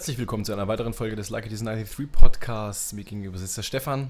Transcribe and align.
Herzlich 0.00 0.16
willkommen 0.16 0.46
zu 0.46 0.54
einer 0.54 0.66
weiteren 0.66 0.94
Folge 0.94 1.14
des 1.14 1.28
Lucky 1.28 1.50
This 1.50 1.62
93 1.62 2.10
Podcasts. 2.10 2.94
Mir 2.94 3.04
gegenüber 3.04 3.36
sitzt 3.36 3.58
der 3.58 3.62
Stefan. 3.62 4.08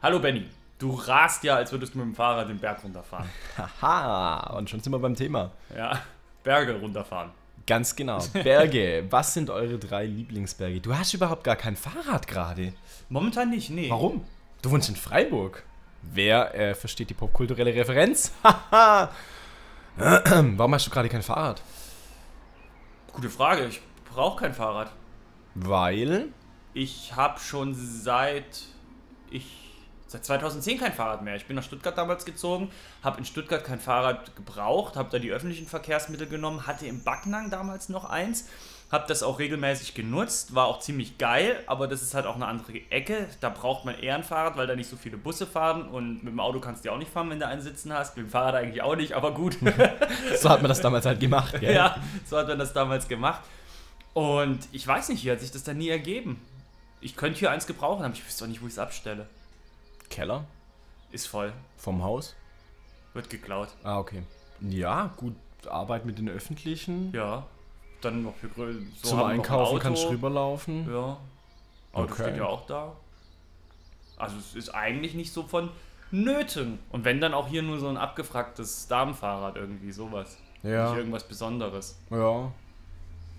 Hallo 0.00 0.18
Benny, 0.18 0.46
du 0.78 0.94
rast 0.94 1.44
ja, 1.44 1.56
als 1.56 1.70
würdest 1.72 1.92
du 1.92 1.98
mit 1.98 2.06
dem 2.06 2.14
Fahrrad 2.14 2.48
den 2.48 2.58
Berg 2.58 2.82
runterfahren. 2.82 3.28
Haha, 3.82 4.56
und 4.56 4.70
schon 4.70 4.80
sind 4.80 4.92
wir 4.92 4.98
beim 4.98 5.14
Thema. 5.14 5.50
Ja, 5.76 6.00
Berge 6.42 6.80
runterfahren. 6.80 7.32
Ganz 7.66 7.94
genau. 7.94 8.24
Berge. 8.32 9.04
Was 9.10 9.34
sind 9.34 9.50
eure 9.50 9.78
drei 9.78 10.06
Lieblingsberge? 10.06 10.80
Du 10.80 10.96
hast 10.96 11.12
überhaupt 11.12 11.44
gar 11.44 11.56
kein 11.56 11.76
Fahrrad 11.76 12.26
gerade. 12.26 12.72
Momentan 13.10 13.50
nicht, 13.50 13.68
nee. 13.68 13.90
Warum? 13.90 14.24
Du 14.62 14.70
wohnst 14.70 14.88
in 14.88 14.96
Freiburg. 14.96 15.64
Wer 16.00 16.54
äh, 16.54 16.74
versteht 16.74 17.10
die 17.10 17.14
popkulturelle 17.14 17.74
Referenz? 17.74 18.32
Haha. 18.42 19.10
Warum 19.98 20.72
hast 20.72 20.86
du 20.86 20.90
gerade 20.90 21.10
kein 21.10 21.20
Fahrrad? 21.20 21.60
Gute 23.12 23.28
Frage, 23.28 23.66
ich 23.66 23.82
brauche 24.10 24.40
kein 24.40 24.54
Fahrrad. 24.54 24.90
Weil. 25.56 26.28
Ich 26.74 27.16
habe 27.16 27.40
schon 27.40 27.74
seit 27.74 28.64
ich 29.30 29.66
seit 30.06 30.24
2010 30.24 30.78
kein 30.78 30.92
Fahrrad 30.92 31.22
mehr. 31.22 31.36
Ich 31.36 31.46
bin 31.46 31.56
nach 31.56 31.62
Stuttgart 31.62 31.96
damals 31.96 32.24
gezogen, 32.24 32.70
habe 33.02 33.18
in 33.18 33.24
Stuttgart 33.24 33.64
kein 33.64 33.80
Fahrrad 33.80 34.36
gebraucht, 34.36 34.96
habe 34.96 35.08
da 35.10 35.18
die 35.18 35.30
öffentlichen 35.30 35.66
Verkehrsmittel 35.66 36.28
genommen, 36.28 36.66
hatte 36.66 36.86
im 36.86 37.02
Backnang 37.02 37.50
damals 37.50 37.88
noch 37.88 38.04
eins, 38.04 38.48
habe 38.92 39.06
das 39.08 39.24
auch 39.24 39.40
regelmäßig 39.40 39.94
genutzt, 39.94 40.54
war 40.54 40.66
auch 40.66 40.78
ziemlich 40.78 41.18
geil, 41.18 41.58
aber 41.66 41.88
das 41.88 42.02
ist 42.02 42.14
halt 42.14 42.26
auch 42.26 42.36
eine 42.36 42.46
andere 42.46 42.74
Ecke. 42.90 43.26
Da 43.40 43.48
braucht 43.48 43.84
man 43.84 43.98
eher 43.98 44.14
ein 44.14 44.22
Fahrrad, 44.22 44.56
weil 44.56 44.68
da 44.68 44.76
nicht 44.76 44.88
so 44.88 44.96
viele 44.96 45.16
Busse 45.16 45.46
fahren 45.46 45.88
und 45.88 46.22
mit 46.22 46.32
dem 46.32 46.40
Auto 46.40 46.60
kannst 46.60 46.84
du 46.84 46.88
ja 46.88 46.94
auch 46.94 46.98
nicht 46.98 47.10
fahren, 47.10 47.28
wenn 47.30 47.40
du 47.40 47.48
einen 47.48 47.62
sitzen 47.62 47.92
hast. 47.92 48.16
Mit 48.16 48.26
dem 48.26 48.30
Fahrrad 48.30 48.54
eigentlich 48.54 48.82
auch 48.82 48.94
nicht, 48.94 49.14
aber 49.14 49.32
gut. 49.34 49.56
so 50.40 50.48
hat 50.48 50.62
man 50.62 50.68
das 50.68 50.80
damals 50.80 51.04
halt 51.04 51.18
gemacht, 51.18 51.56
gell? 51.60 51.74
Ja, 51.74 51.96
so 52.24 52.38
hat 52.38 52.46
man 52.46 52.60
das 52.60 52.72
damals 52.72 53.08
gemacht. 53.08 53.40
Und 54.16 54.60
ich 54.72 54.86
weiß 54.86 55.10
nicht, 55.10 55.20
hier 55.20 55.32
hat 55.32 55.40
sich 55.40 55.50
das 55.50 55.62
dann 55.62 55.76
nie 55.76 55.90
ergeben. 55.90 56.40
Ich 57.02 57.16
könnte 57.16 57.38
hier 57.38 57.50
eins 57.50 57.66
gebrauchen, 57.66 58.02
aber 58.02 58.14
ich 58.14 58.24
wüsste 58.24 58.44
auch 58.44 58.48
nicht, 58.48 58.62
wo 58.62 58.66
ich 58.66 58.72
es 58.72 58.78
abstelle. 58.78 59.26
Keller? 60.08 60.44
Ist 61.12 61.26
voll. 61.26 61.52
Vom 61.76 62.02
Haus? 62.02 62.34
Wird 63.12 63.28
geklaut. 63.28 63.68
Ah, 63.84 63.98
okay. 63.98 64.22
Ja, 64.62 65.12
gut. 65.18 65.34
Arbeit 65.68 66.06
mit 66.06 66.16
den 66.16 66.30
Öffentlichen. 66.30 67.12
Ja. 67.12 67.44
Dann 68.00 68.22
noch 68.22 68.34
für 68.36 68.48
so 68.48 68.54
Zum 68.54 68.64
haben 68.70 68.84
wir 69.02 69.16
noch 69.16 69.24
ein 69.26 69.30
Einkaufen 69.32 69.74
Auto. 69.74 69.78
kannst 69.80 70.04
du 70.04 70.08
rüberlaufen. 70.08 70.90
Ja. 70.90 71.18
Auto 71.92 72.12
Okay. 72.12 72.22
steht 72.22 72.36
ja 72.38 72.46
auch 72.46 72.66
da. 72.66 72.96
Also 74.16 74.38
es 74.38 74.54
ist 74.54 74.70
eigentlich 74.70 75.12
nicht 75.12 75.30
so 75.30 75.42
von 75.42 75.68
Nöten. 76.10 76.78
Und 76.90 77.04
wenn 77.04 77.20
dann 77.20 77.34
auch 77.34 77.48
hier 77.48 77.60
nur 77.60 77.78
so 77.78 77.88
ein 77.88 77.98
abgefragtes 77.98 78.88
Damenfahrrad 78.88 79.56
irgendwie, 79.56 79.92
sowas. 79.92 80.38
Ja. 80.62 80.88
Nicht 80.88 81.00
irgendwas 81.00 81.28
Besonderes. 81.28 81.98
Ja. 82.08 82.50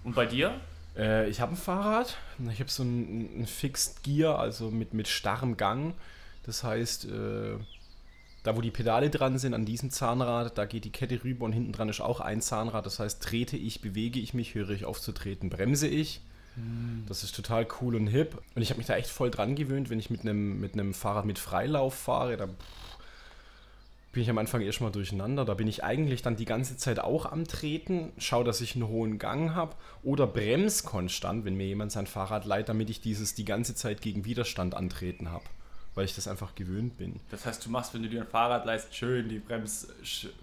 Und 0.07 0.15
bei 0.15 0.25
dir? 0.25 0.57
Äh, 0.95 1.29
ich 1.29 1.41
habe 1.41 1.51
ein 1.51 1.57
Fahrrad. 1.57 2.15
Ich 2.49 2.61
habe 2.61 2.71
so 2.71 2.81
ein, 2.81 3.41
ein 3.41 3.45
Fixed 3.45 4.03
Gear, 4.03 4.39
also 4.39 4.71
mit, 4.71 4.93
mit 4.93 5.09
starrem 5.09 5.57
Gang. 5.57 5.95
Das 6.43 6.63
heißt, 6.63 7.09
äh, 7.11 7.57
da 8.43 8.55
wo 8.55 8.61
die 8.61 8.71
Pedale 8.71 9.09
dran 9.09 9.37
sind, 9.37 9.53
an 9.53 9.65
diesem 9.65 9.91
Zahnrad, 9.91 10.57
da 10.57 10.63
geht 10.63 10.85
die 10.85 10.93
Kette 10.93 11.25
rüber 11.25 11.43
und 11.43 11.51
hinten 11.51 11.73
dran 11.73 11.89
ist 11.89 11.99
auch 11.99 12.21
ein 12.21 12.39
Zahnrad. 12.39 12.85
Das 12.85 12.99
heißt, 12.99 13.21
trete 13.21 13.57
ich, 13.57 13.81
bewege 13.81 14.21
ich 14.21 14.33
mich, 14.33 14.55
höre 14.55 14.69
ich 14.69 14.85
auf 14.85 15.01
zu 15.01 15.11
treten, 15.11 15.49
bremse 15.49 15.89
ich. 15.89 16.21
Das 17.05 17.25
ist 17.25 17.35
total 17.35 17.67
cool 17.81 17.95
und 17.95 18.07
hip. 18.07 18.41
Und 18.55 18.61
ich 18.61 18.69
habe 18.69 18.77
mich 18.77 18.87
da 18.87 18.95
echt 18.95 19.09
voll 19.09 19.29
dran 19.29 19.55
gewöhnt, 19.55 19.89
wenn 19.89 19.99
ich 19.99 20.09
mit 20.09 20.21
einem 20.21 20.61
mit 20.61 20.95
Fahrrad 20.95 21.25
mit 21.25 21.37
Freilauf 21.37 21.95
fahre. 21.95 22.37
Da 22.37 22.47
bin 24.11 24.23
ich 24.23 24.29
am 24.29 24.37
Anfang 24.37 24.61
erstmal 24.61 24.91
durcheinander. 24.91 25.45
Da 25.45 25.53
bin 25.53 25.67
ich 25.67 25.83
eigentlich 25.83 26.21
dann 26.21 26.35
die 26.35 26.45
ganze 26.45 26.77
Zeit 26.77 26.99
auch 26.99 27.25
am 27.25 27.45
Treten, 27.45 28.11
schau, 28.17 28.43
dass 28.43 28.61
ich 28.61 28.75
einen 28.75 28.87
hohen 28.87 29.19
Gang 29.19 29.53
habe 29.53 29.75
oder 30.03 30.25
brems 30.25 30.83
konstant, 30.83 31.45
wenn 31.45 31.55
mir 31.55 31.67
jemand 31.67 31.91
sein 31.91 32.07
Fahrrad 32.07 32.45
leiht, 32.45 32.69
damit 32.69 32.89
ich 32.89 33.01
dieses 33.01 33.35
die 33.35 33.45
ganze 33.45 33.75
Zeit 33.75 34.01
gegen 34.01 34.25
Widerstand 34.25 34.75
antreten 34.75 35.31
habe. 35.31 35.45
Weil 35.93 36.05
ich 36.05 36.15
das 36.15 36.27
einfach 36.27 36.55
gewöhnt 36.55 36.97
bin. 36.97 37.19
Das 37.31 37.45
heißt, 37.45 37.65
du 37.65 37.69
machst, 37.69 37.93
wenn 37.93 38.03
du 38.03 38.09
dir 38.09 38.21
ein 38.21 38.27
Fahrrad 38.27 38.65
leist, 38.65 38.95
schön 38.95 39.29
die 39.29 39.39
Bremsblöcke 39.39 40.33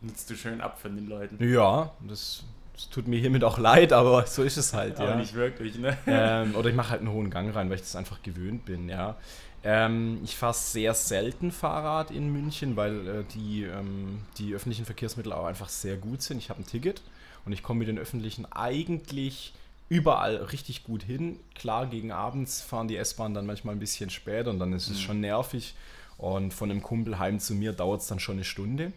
nutzt 0.00 0.30
du 0.30 0.36
schön 0.36 0.60
ab 0.60 0.80
von 0.80 0.96
den 0.96 1.08
Leuten. 1.08 1.42
Ja, 1.42 1.92
das, 2.06 2.44
das 2.74 2.88
tut 2.88 3.06
mir 3.06 3.20
hiermit 3.20 3.44
auch 3.44 3.58
leid, 3.58 3.92
aber 3.92 4.26
so 4.28 4.42
ist 4.42 4.56
es 4.56 4.72
halt. 4.72 4.98
Aber 4.98 5.10
ja. 5.10 5.16
nicht 5.16 5.34
wirklich, 5.34 5.78
ne? 5.78 5.96
ähm, 6.06 6.54
oder 6.56 6.68
ich 6.68 6.74
mache 6.74 6.90
halt 6.90 7.00
einen 7.00 7.12
hohen 7.12 7.30
Gang 7.30 7.54
rein, 7.54 7.68
weil 7.68 7.76
ich 7.76 7.82
das 7.82 7.96
einfach 7.96 8.22
gewöhnt 8.22 8.64
bin, 8.64 8.88
ja. 8.88 9.16
Ähm, 9.62 10.20
ich 10.24 10.36
fahre 10.36 10.54
sehr 10.54 10.94
selten 10.94 11.52
Fahrrad 11.52 12.10
in 12.10 12.32
München, 12.32 12.76
weil 12.76 13.08
äh, 13.08 13.24
die, 13.34 13.64
ähm, 13.64 14.22
die 14.38 14.54
öffentlichen 14.54 14.86
Verkehrsmittel 14.86 15.32
auch 15.32 15.44
einfach 15.44 15.68
sehr 15.68 15.96
gut 15.96 16.22
sind. 16.22 16.38
Ich 16.38 16.48
habe 16.48 16.62
ein 16.62 16.66
Ticket 16.66 17.02
und 17.44 17.52
ich 17.52 17.62
komme 17.62 17.80
mit 17.80 17.88
den 17.88 17.98
öffentlichen 17.98 18.50
eigentlich 18.50 19.52
überall 19.90 20.36
richtig 20.36 20.84
gut 20.84 21.02
hin. 21.02 21.38
Klar, 21.54 21.86
gegen 21.86 22.10
abends 22.12 22.62
fahren 22.62 22.88
die 22.88 22.96
S-Bahn 22.96 23.34
dann 23.34 23.44
manchmal 23.44 23.74
ein 23.74 23.80
bisschen 23.80 24.08
später 24.08 24.50
und 24.50 24.58
dann 24.58 24.72
ist 24.72 24.88
es 24.88 25.00
schon 25.00 25.20
nervig. 25.20 25.74
Und 26.16 26.54
von 26.54 26.70
einem 26.70 26.82
Kumpel 26.82 27.18
heim 27.18 27.40
zu 27.40 27.54
mir 27.54 27.72
dauert 27.72 28.02
es 28.02 28.06
dann 28.06 28.20
schon 28.20 28.36
eine 28.36 28.44
Stunde. 28.44 28.92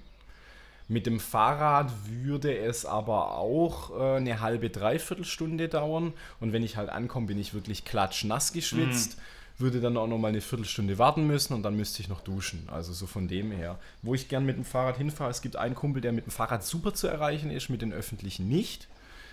Mit 0.87 1.05
dem 1.05 1.19
Fahrrad 1.19 1.91
würde 2.09 2.55
es 2.57 2.85
aber 2.85 3.37
auch 3.37 3.97
äh, 3.97 4.17
eine 4.17 4.41
halbe, 4.41 4.69
dreiviertel 4.69 5.25
Stunde 5.25 5.67
dauern. 5.67 6.13
Und 6.39 6.53
wenn 6.53 6.63
ich 6.63 6.77
halt 6.77 6.89
ankomme, 6.89 7.27
bin 7.27 7.39
ich 7.39 7.53
wirklich 7.53 7.85
klatschnass 7.85 8.53
geschwitzt. 8.53 9.17
Würde 9.57 9.81
dann 9.81 9.97
auch 9.97 10.07
nochmal 10.07 10.29
eine 10.29 10.41
Viertelstunde 10.41 10.97
warten 10.97 11.27
müssen 11.27 11.53
und 11.53 11.63
dann 11.63 11.75
müsste 11.75 12.01
ich 12.01 12.09
noch 12.09 12.21
duschen. 12.21 12.67
Also 12.71 12.91
so 12.93 13.05
von 13.05 13.27
dem 13.27 13.51
her. 13.51 13.79
Wo 14.01 14.13
ich 14.13 14.27
gern 14.27 14.45
mit 14.45 14.57
dem 14.57 14.65
Fahrrad 14.65 14.97
hinfahre, 14.97 15.29
es 15.31 15.41
gibt 15.41 15.55
einen 15.55 15.75
Kumpel, 15.75 16.01
der 16.01 16.11
mit 16.11 16.25
dem 16.25 16.31
Fahrrad 16.31 16.63
super 16.63 16.93
zu 16.93 17.07
erreichen 17.07 17.51
ist, 17.51 17.69
mit 17.69 17.81
den 17.81 17.93
öffentlichen 17.93 18.47
nicht. 18.47 18.87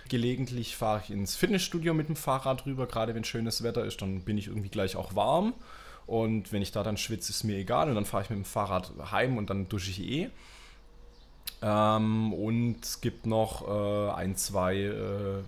Gelegentlich 0.09 0.75
fahre 0.75 1.01
ich 1.03 1.09
ins 1.11 1.35
Fitnessstudio 1.35 1.93
mit 1.93 2.07
dem 2.07 2.15
Fahrrad 2.15 2.65
rüber, 2.65 2.85
gerade 2.85 3.15
wenn 3.15 3.23
schönes 3.23 3.63
Wetter 3.63 3.85
ist, 3.85 4.01
dann 4.01 4.21
bin 4.21 4.37
ich 4.37 4.47
irgendwie 4.47 4.69
gleich 4.69 4.95
auch 4.95 5.15
warm. 5.15 5.53
Und 6.05 6.51
wenn 6.51 6.61
ich 6.61 6.71
da 6.71 6.83
dann 6.83 6.97
schwitze, 6.97 7.31
ist 7.31 7.43
mir 7.43 7.57
egal. 7.57 7.89
Und 7.89 7.95
dann 7.95 8.05
fahre 8.05 8.23
ich 8.23 8.29
mit 8.29 8.37
dem 8.37 8.45
Fahrrad 8.45 8.91
heim 9.11 9.37
und 9.37 9.49
dann 9.49 9.69
dusche 9.69 9.91
ich 9.91 10.01
eh. 10.01 10.29
Ähm, 11.61 12.33
und 12.33 12.77
es 12.83 13.01
gibt 13.01 13.25
noch 13.25 13.67
äh, 13.67 14.11
ein, 14.11 14.35
zwei 14.35 14.75
äh, 14.77 15.43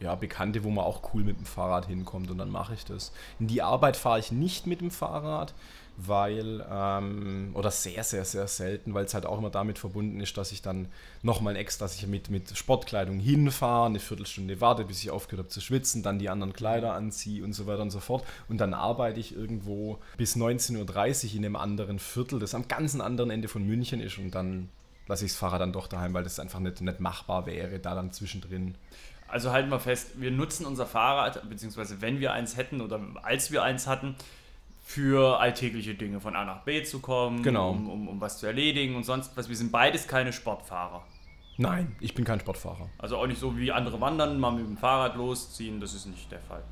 ja, 0.00 0.14
Bekannte, 0.14 0.64
wo 0.64 0.70
man 0.70 0.84
auch 0.84 1.12
cool 1.12 1.24
mit 1.24 1.38
dem 1.38 1.46
Fahrrad 1.46 1.86
hinkommt 1.86 2.30
und 2.30 2.38
dann 2.38 2.50
mache 2.50 2.74
ich 2.74 2.84
das. 2.84 3.12
In 3.40 3.48
die 3.48 3.62
Arbeit 3.62 3.96
fahre 3.96 4.20
ich 4.20 4.30
nicht 4.30 4.66
mit 4.66 4.80
dem 4.80 4.90
Fahrrad, 4.90 5.54
weil, 6.00 6.64
ähm, 6.70 7.50
oder 7.54 7.72
sehr, 7.72 8.04
sehr, 8.04 8.24
sehr 8.24 8.46
selten, 8.46 8.94
weil 8.94 9.04
es 9.04 9.14
halt 9.14 9.26
auch 9.26 9.38
immer 9.38 9.50
damit 9.50 9.80
verbunden 9.80 10.20
ist, 10.20 10.36
dass 10.38 10.52
ich 10.52 10.62
dann 10.62 10.86
nochmal 11.22 11.56
extra, 11.56 11.86
dass 11.86 11.96
ich 11.96 12.06
mit, 12.06 12.30
mit 12.30 12.56
Sportkleidung 12.56 13.18
hinfahre, 13.18 13.86
eine 13.86 13.98
Viertelstunde 13.98 14.60
warte, 14.60 14.84
bis 14.84 15.02
ich 15.02 15.10
aufgehört 15.10 15.46
habe 15.46 15.48
zu 15.52 15.60
schwitzen, 15.60 16.04
dann 16.04 16.20
die 16.20 16.28
anderen 16.28 16.52
Kleider 16.52 16.94
anziehe 16.94 17.42
und 17.42 17.52
so 17.52 17.66
weiter 17.66 17.82
und 17.82 17.90
so 17.90 17.98
fort. 17.98 18.24
Und 18.48 18.58
dann 18.58 18.74
arbeite 18.74 19.18
ich 19.18 19.34
irgendwo 19.34 19.98
bis 20.16 20.36
19.30 20.36 21.30
Uhr 21.30 21.34
in 21.34 21.44
einem 21.44 21.56
anderen 21.56 21.98
Viertel, 21.98 22.38
das 22.38 22.54
am 22.54 22.68
ganzen 22.68 23.00
anderen 23.00 23.30
Ende 23.30 23.48
von 23.48 23.66
München 23.66 24.00
ist 24.00 24.18
und 24.18 24.30
dann 24.30 24.68
lasse 25.08 25.24
ich 25.24 25.32
das 25.32 25.38
Fahrrad 25.38 25.60
dann 25.60 25.72
doch 25.72 25.88
daheim, 25.88 26.14
weil 26.14 26.22
das 26.22 26.38
einfach 26.38 26.60
nicht, 26.60 26.80
nicht 26.80 27.00
machbar 27.00 27.46
wäre, 27.46 27.80
da 27.80 27.96
dann 27.96 28.12
zwischendrin. 28.12 28.76
Also 29.28 29.52
halten 29.52 29.70
wir 29.70 29.78
fest, 29.80 30.20
wir 30.20 30.30
nutzen 30.30 30.64
unser 30.66 30.86
Fahrrad, 30.86 31.48
beziehungsweise 31.48 32.00
wenn 32.00 32.18
wir 32.20 32.32
eins 32.32 32.56
hätten 32.56 32.80
oder 32.80 33.00
als 33.22 33.50
wir 33.52 33.62
eins 33.62 33.86
hatten, 33.86 34.16
für 34.82 35.38
alltägliche 35.38 35.94
Dinge, 35.94 36.18
von 36.18 36.34
A 36.34 36.46
nach 36.46 36.62
B 36.62 36.82
zu 36.82 37.00
kommen, 37.00 37.42
Genau. 37.42 37.70
um, 37.72 37.90
um, 37.90 38.08
um 38.08 38.20
was 38.22 38.38
zu 38.38 38.46
erledigen 38.46 38.96
und 38.96 39.04
sonst 39.04 39.36
was. 39.36 39.48
Wir 39.50 39.56
sind 39.56 39.70
beides 39.70 40.08
keine 40.08 40.32
Sportfahrer. 40.32 41.04
Nein, 41.58 41.94
ich 42.00 42.14
bin 42.14 42.24
kein 42.24 42.40
Sportfahrer. 42.40 42.88
Also 42.96 43.18
auch 43.18 43.26
nicht 43.26 43.38
so 43.38 43.54
wie 43.58 43.70
andere 43.70 44.00
wandern, 44.00 44.40
mal 44.40 44.50
mit 44.52 44.64
dem 44.64 44.78
Fahrrad 44.78 45.16
losziehen, 45.16 45.78
das 45.80 45.92
ist 45.92 46.06
nicht 46.06 46.32
der 46.32 46.40
Fall. 46.40 46.62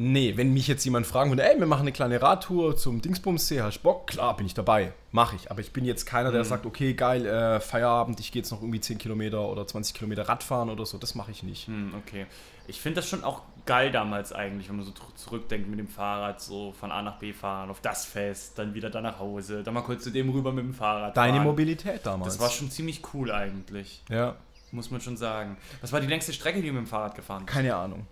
Nee, 0.00 0.36
wenn 0.36 0.54
mich 0.54 0.68
jetzt 0.68 0.84
jemand 0.84 1.06
fragen 1.06 1.30
würde, 1.30 1.42
ey, 1.42 1.58
wir 1.58 1.66
machen 1.66 1.80
eine 1.82 1.92
kleine 1.92 2.22
Radtour 2.22 2.76
zum 2.76 3.02
Dingsbumsee, 3.02 3.60
hast 3.62 3.82
Bock? 3.82 4.06
Klar, 4.06 4.36
bin 4.36 4.46
ich 4.46 4.54
dabei. 4.54 4.92
Mache 5.10 5.34
ich. 5.34 5.50
Aber 5.50 5.60
ich 5.60 5.72
bin 5.72 5.84
jetzt 5.84 6.06
keiner, 6.06 6.30
der 6.30 6.44
sagt, 6.44 6.66
okay, 6.66 6.94
geil, 6.94 7.26
äh, 7.26 7.58
Feierabend, 7.58 8.20
ich 8.20 8.30
gehe 8.30 8.40
jetzt 8.42 8.52
noch 8.52 8.60
irgendwie 8.62 8.80
10 8.80 8.98
Kilometer 8.98 9.48
oder 9.48 9.66
20 9.66 9.94
Kilometer 9.94 10.28
Radfahren 10.28 10.70
oder 10.70 10.86
so. 10.86 10.98
Das 10.98 11.16
mache 11.16 11.32
ich 11.32 11.42
nicht. 11.42 11.66
Hm, 11.66 11.94
okay. 11.98 12.26
Ich 12.68 12.80
finde 12.80 12.96
das 13.00 13.08
schon 13.08 13.24
auch 13.24 13.42
geil 13.66 13.90
damals 13.90 14.32
eigentlich, 14.32 14.68
wenn 14.68 14.76
man 14.76 14.84
so 14.84 14.92
zurückdenkt 15.16 15.68
mit 15.68 15.78
dem 15.78 15.88
Fahrrad, 15.88 16.40
so 16.40 16.72
von 16.78 16.92
A 16.92 17.02
nach 17.02 17.18
B 17.18 17.32
fahren, 17.32 17.68
auf 17.68 17.80
das 17.80 18.04
Fest, 18.04 18.58
dann 18.58 18.74
wieder 18.74 18.90
da 18.90 19.00
nach 19.00 19.18
Hause, 19.18 19.62
dann 19.64 19.74
mal 19.74 19.82
kurz 19.82 20.04
zu 20.04 20.10
dem 20.10 20.30
rüber 20.30 20.52
mit 20.52 20.64
dem 20.64 20.74
Fahrrad 20.74 21.16
Deine 21.16 21.38
fahren. 21.38 21.46
Mobilität 21.46 22.06
damals. 22.06 22.34
Das 22.34 22.42
war 22.42 22.50
schon 22.50 22.70
ziemlich 22.70 23.02
cool 23.14 23.32
eigentlich, 23.32 24.02
Ja, 24.08 24.36
muss 24.70 24.90
man 24.90 25.00
schon 25.00 25.16
sagen. 25.16 25.56
Was 25.80 25.92
war 25.92 26.00
die 26.00 26.06
längste 26.06 26.32
Strecke, 26.32 26.60
die 26.60 26.68
du 26.68 26.74
mit 26.74 26.84
dem 26.84 26.86
Fahrrad 26.86 27.14
gefahren 27.14 27.44
bist? 27.46 27.54
keine 27.54 27.74
Ahnung. 27.74 28.06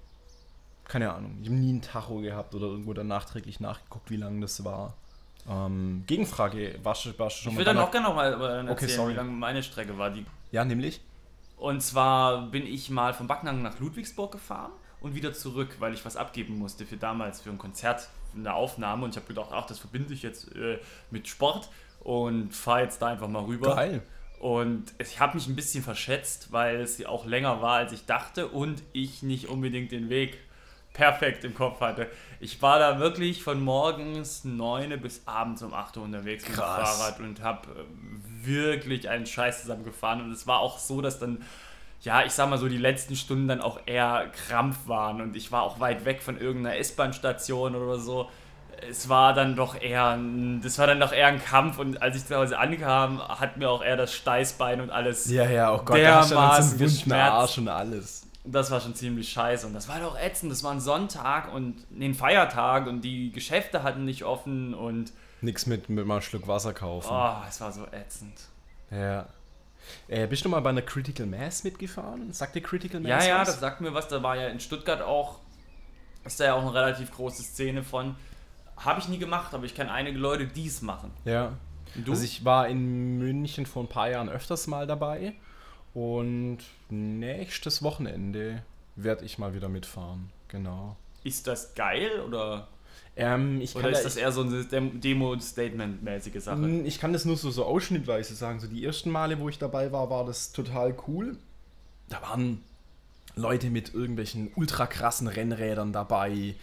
Keine 0.88 1.12
Ahnung. 1.12 1.38
Ich 1.42 1.48
habe 1.48 1.58
nie 1.58 1.72
ein 1.72 1.82
Tacho 1.82 2.20
gehabt 2.20 2.54
oder 2.54 2.66
irgendwo 2.66 2.92
dann 2.92 3.08
nachträglich 3.08 3.60
nachgeguckt, 3.60 4.10
wie 4.10 4.16
lange 4.16 4.40
das 4.40 4.64
war. 4.64 4.94
Ähm, 5.48 6.04
Gegenfrage, 6.06 6.78
warst 6.82 7.06
du, 7.06 7.18
warst 7.18 7.38
du 7.38 7.42
schon 7.44 7.52
Ich 7.52 7.58
will 7.58 7.64
dann 7.64 7.78
auch 7.78 7.90
gerne 7.90 8.08
noch 8.08 8.14
mal 8.14 8.32
äh, 8.32 8.34
erzählen, 8.34 8.68
Okay, 8.68 8.86
sorry. 8.88 9.12
wie 9.12 9.16
lange 9.16 9.30
meine 9.30 9.62
Strecke 9.62 9.96
war. 9.98 10.10
Die 10.10 10.24
Ja, 10.52 10.64
nämlich? 10.64 11.00
Und 11.56 11.82
zwar 11.82 12.46
bin 12.46 12.66
ich 12.66 12.90
mal 12.90 13.14
von 13.14 13.26
Backnang 13.26 13.62
nach 13.62 13.78
Ludwigsburg 13.80 14.32
gefahren 14.32 14.72
und 15.00 15.14
wieder 15.14 15.32
zurück, 15.32 15.76
weil 15.78 15.94
ich 15.94 16.04
was 16.04 16.16
abgeben 16.16 16.58
musste 16.58 16.84
für 16.84 16.96
damals, 16.96 17.40
für 17.40 17.50
ein 17.50 17.58
Konzert, 17.58 18.08
eine 18.34 18.54
Aufnahme. 18.54 19.04
Und 19.04 19.10
ich 19.10 19.16
habe 19.16 19.26
gedacht, 19.26 19.50
ach, 19.52 19.66
das 19.66 19.78
verbinde 19.78 20.14
ich 20.14 20.22
jetzt 20.22 20.54
äh, 20.54 20.78
mit 21.10 21.28
Sport 21.28 21.68
und 22.00 22.54
fahre 22.54 22.82
jetzt 22.82 23.00
da 23.00 23.08
einfach 23.08 23.28
mal 23.28 23.44
rüber. 23.44 23.74
Geil. 23.74 24.02
Und 24.38 24.92
ich 24.98 25.18
habe 25.18 25.36
mich 25.36 25.46
ein 25.46 25.56
bisschen 25.56 25.82
verschätzt, 25.82 26.52
weil 26.52 26.80
es 26.80 27.04
auch 27.06 27.24
länger 27.24 27.62
war, 27.62 27.76
als 27.78 27.92
ich 27.92 28.04
dachte 28.04 28.48
und 28.48 28.82
ich 28.92 29.22
nicht 29.22 29.48
unbedingt 29.48 29.92
den 29.92 30.10
Weg 30.10 30.38
perfekt 30.96 31.44
im 31.44 31.54
Kopf 31.54 31.80
hatte. 31.80 32.08
Ich 32.40 32.60
war 32.62 32.78
da 32.78 32.98
wirklich 32.98 33.42
von 33.42 33.62
morgens 33.62 34.44
9 34.44 34.98
bis 35.00 35.22
abends 35.26 35.62
um 35.62 35.74
8 35.74 35.98
Uhr 35.98 36.04
unterwegs 36.04 36.44
Krass. 36.44 36.56
mit 36.56 36.58
dem 36.58 36.84
Fahrrad 36.84 37.20
und 37.20 37.42
habe 37.42 37.68
äh, 37.70 38.46
wirklich 38.46 39.08
einen 39.08 39.26
Scheiß 39.26 39.62
zusammengefahren. 39.62 40.22
Und 40.22 40.32
es 40.32 40.46
war 40.46 40.60
auch 40.60 40.78
so, 40.78 41.02
dass 41.02 41.18
dann, 41.18 41.42
ja, 42.00 42.24
ich 42.24 42.32
sag 42.32 42.48
mal 42.48 42.58
so, 42.58 42.68
die 42.68 42.78
letzten 42.78 43.14
Stunden 43.14 43.46
dann 43.46 43.60
auch 43.60 43.80
eher 43.84 44.30
Krampf 44.48 44.86
waren 44.86 45.20
und 45.20 45.36
ich 45.36 45.52
war 45.52 45.62
auch 45.62 45.80
weit 45.80 46.04
weg 46.04 46.22
von 46.22 46.40
irgendeiner 46.40 46.76
S-Bahn-Station 46.76 47.74
oder 47.74 47.98
so. 47.98 48.30
Es 48.88 49.08
war 49.08 49.32
dann 49.32 49.56
doch 49.56 49.80
eher, 49.80 50.08
ein, 50.08 50.60
das 50.62 50.78
war 50.78 50.86
dann 50.86 51.00
doch 51.00 51.12
eher 51.12 51.28
ein 51.28 51.42
Kampf 51.42 51.78
und 51.78 52.02
als 52.02 52.16
ich 52.16 52.26
zu 52.26 52.36
Hause 52.36 52.58
ankam, 52.58 53.26
hat 53.26 53.56
mir 53.56 53.70
auch 53.70 53.82
eher 53.82 53.96
das 53.96 54.14
Steißbein 54.14 54.82
und 54.82 54.90
alles 54.90 55.30
Ja, 55.30 55.48
ja, 55.48 55.74
oh 55.74 55.80
Gott, 55.82 55.98
da 55.98 56.16
hast 56.16 56.30
du 56.30 56.34
dermaßen 56.34 57.12
einen. 57.12 57.20
Arsch 57.20 57.58
und 57.58 57.68
alles. 57.68 58.25
Das 58.46 58.70
war 58.70 58.80
schon 58.80 58.94
ziemlich 58.94 59.28
scheiße 59.30 59.66
und 59.66 59.74
das 59.74 59.88
war 59.88 59.98
doch 60.00 60.18
ätzend. 60.18 60.52
Das 60.52 60.62
war 60.62 60.70
ein 60.72 60.80
Sonntag 60.80 61.52
und 61.52 61.76
den 61.90 62.14
Feiertag 62.14 62.86
und 62.86 63.00
die 63.02 63.32
Geschäfte 63.32 63.82
hatten 63.82 64.04
nicht 64.04 64.24
offen 64.24 64.72
und 64.74 65.12
Nix 65.40 65.66
mit, 65.66 65.88
mit 65.88 66.06
mal 66.06 66.14
einen 66.14 66.22
Schluck 66.22 66.48
Wasser 66.48 66.72
kaufen. 66.72 67.08
oh, 67.10 67.34
es 67.48 67.60
war 67.60 67.72
so 67.72 67.86
ätzend. 67.92 68.34
Ja. 68.90 69.26
Äh, 70.08 70.26
bist 70.26 70.44
du 70.44 70.48
mal 70.48 70.60
bei 70.60 70.70
einer 70.70 70.82
Critical 70.82 71.26
Mass 71.26 71.62
mitgefahren? 71.64 72.32
Sagt 72.32 72.54
dir 72.54 72.62
Critical 72.62 73.04
Ja, 73.06 73.16
Mass 73.16 73.26
ja, 73.26 73.38
was? 73.40 73.48
das 73.48 73.60
sagt 73.60 73.80
mir 73.80 73.92
was. 73.94 74.08
Da 74.08 74.22
war 74.22 74.36
ja 74.36 74.48
in 74.48 74.60
Stuttgart 74.60 75.02
auch, 75.02 75.40
ist 76.24 76.40
da 76.40 76.44
ja 76.46 76.54
auch 76.54 76.62
eine 76.62 76.72
relativ 76.74 77.12
große 77.12 77.42
Szene 77.42 77.82
von. 77.82 78.16
Habe 78.76 79.00
ich 79.00 79.08
nie 79.08 79.18
gemacht, 79.18 79.54
aber 79.54 79.64
ich 79.64 79.74
kenne 79.74 79.90
einige 79.92 80.18
Leute, 80.18 80.46
die 80.46 80.66
es 80.66 80.82
machen. 80.82 81.10
Ja. 81.24 81.52
Und 81.94 82.06
du? 82.08 82.12
Also 82.12 82.24
ich 82.24 82.44
war 82.44 82.68
in 82.68 83.18
München 83.18 83.66
vor 83.66 83.84
ein 83.84 83.88
paar 83.88 84.10
Jahren 84.10 84.28
öfters 84.28 84.66
mal 84.66 84.86
dabei 84.86 85.34
und 85.96 86.58
nächstes 86.90 87.82
Wochenende 87.82 88.62
werde 88.96 89.24
ich 89.24 89.38
mal 89.38 89.54
wieder 89.54 89.70
mitfahren. 89.70 90.30
Genau. 90.48 90.96
ist 91.24 91.46
das 91.46 91.74
geil 91.74 92.20
oder, 92.20 92.68
Ähm, 93.16 93.60
oder 93.74 93.90
da, 93.90 93.96
ist 93.96 94.04
das 94.04 94.16
eher 94.16 94.30
so 94.30 94.42
eine 94.42 94.62
Dem- 94.64 95.00
Demo-Statement-mäßige 95.00 96.40
Sache? 96.40 96.68
Ich 96.84 97.00
kann 97.00 97.12
das 97.14 97.24
nur 97.24 97.36
so, 97.36 97.50
so 97.50 97.64
ausschnittweise 97.64 98.34
sagen. 98.34 98.60
So 98.60 98.66
die 98.68 98.84
ersten 98.84 99.10
Male, 99.10 99.38
wo 99.40 99.48
ich 99.48 99.58
dabei 99.58 99.90
war, 99.90 100.10
war 100.10 100.24
das 100.26 100.52
total 100.52 100.94
cool. 101.08 101.36
Da 102.10 102.20
waren 102.22 102.62
Leute 103.34 103.70
mit 103.70 103.94
irgendwelchen 103.94 104.50
ultra 104.54 104.86
krassen 104.86 105.26
Rennrädern 105.28 105.92
dabei. 105.92 106.54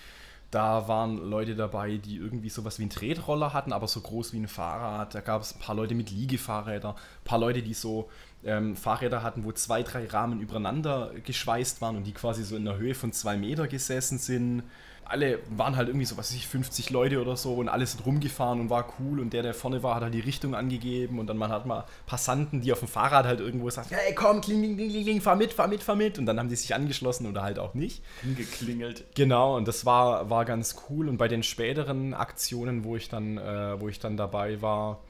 Da 0.54 0.88
waren 0.88 1.18
Leute 1.32 1.56
dabei, 1.56 1.98
die 1.98 2.18
irgendwie 2.18 2.50
sowas 2.50 2.78
wie 2.78 2.84
einen 2.84 2.92
Tretroller 2.92 3.54
hatten, 3.54 3.74
aber 3.74 3.88
so 3.88 4.02
groß 4.02 4.34
wie 4.34 4.38
ein 4.38 4.48
Fahrrad. 4.48 5.16
Da 5.16 5.22
gab 5.22 5.42
es 5.42 5.56
ein 5.56 5.60
paar 5.60 5.74
Leute 5.74 5.96
mit 5.96 6.12
Liegefahrrädern, 6.12 6.94
ein 6.94 7.24
paar 7.24 7.40
Leute, 7.40 7.64
die 7.64 7.74
so 7.74 8.08
ähm, 8.44 8.76
Fahrräder 8.76 9.24
hatten, 9.24 9.46
wo 9.46 9.52
zwei, 9.52 9.82
drei 9.82 10.06
Rahmen 10.06 10.42
übereinander 10.42 11.10
geschweißt 11.26 11.82
waren 11.82 11.96
und 11.96 12.04
die 12.04 12.12
quasi 12.12 12.44
so 12.44 12.56
in 12.56 12.66
der 12.66 12.78
Höhe 12.78 12.94
von 12.94 13.12
zwei 13.14 13.36
Meter 13.36 13.68
gesessen 13.68 14.20
sind. 14.20 14.62
Alle 15.06 15.40
waren 15.50 15.76
halt 15.76 15.90
irgendwie 15.90 16.06
so, 16.06 16.18
was 16.18 16.32
weiß 16.32 16.38
ich, 16.38 16.48
50 16.48 16.90
Leute 16.90 17.22
oder 17.22 17.36
so 17.36 17.56
und 17.56 17.70
alle 17.70 17.86
sind 17.86 18.06
rumgefahren 18.06 18.60
und 18.60 18.70
war 18.70 18.94
cool 19.00 19.20
und 19.20 19.34
der, 19.34 19.44
der 19.44 19.54
vorne 19.54 19.84
war, 19.84 19.96
hat 19.96 20.04
halt 20.04 20.14
die 20.14 20.20
Richtung 20.20 20.56
angegeben 20.56 21.20
und 21.20 21.28
dann 21.28 21.38
man 21.38 21.52
hat 21.52 21.66
mal 21.66 21.86
Passanten, 22.06 22.62
die 22.62 22.72
auf 22.72 22.80
dem 22.80 22.88
Fahrrad 22.88 23.26
halt 23.26 23.40
irgendwo 23.40 23.70
sagen, 23.70 23.90
hey 23.92 24.14
komm, 24.16 24.42
kling, 24.42 24.62
kling, 24.62 24.78
kling, 24.78 24.90
kling, 24.90 25.04
kling, 25.04 25.22
fahr 25.22 25.36
mit, 25.36 25.54
fahr 25.54 25.68
mit, 25.68 25.84
fahr 25.84 25.96
mit 25.96 26.18
und 26.20 26.26
dann 26.26 26.40
haben 26.40 26.50
die 26.50 26.56
sich 26.56 26.74
angeschlossen 26.74 27.28
oder 27.28 27.44
halt 27.44 27.60
auch 27.60 27.74
nicht. 27.74 28.04
Hingeklingelt. 28.22 29.06
Genau, 29.16 29.58
und 29.58 29.68
das 29.68 29.86
war, 29.86 30.30
war 30.30 30.46
ganz 30.46 30.76
cool. 30.90 31.10
Und 31.10 31.18
bei 31.18 31.28
den 31.28 31.44
späteren 31.44 32.14
Aktionen, 32.14 32.84
wo 32.84 32.96
ich 32.96 33.10
dann, 33.10 33.38
äh, 33.38 33.80
wo 33.80 33.90
ich 33.90 34.00
dann 34.00 34.18
dabei 34.18 34.62
war, 34.62 35.02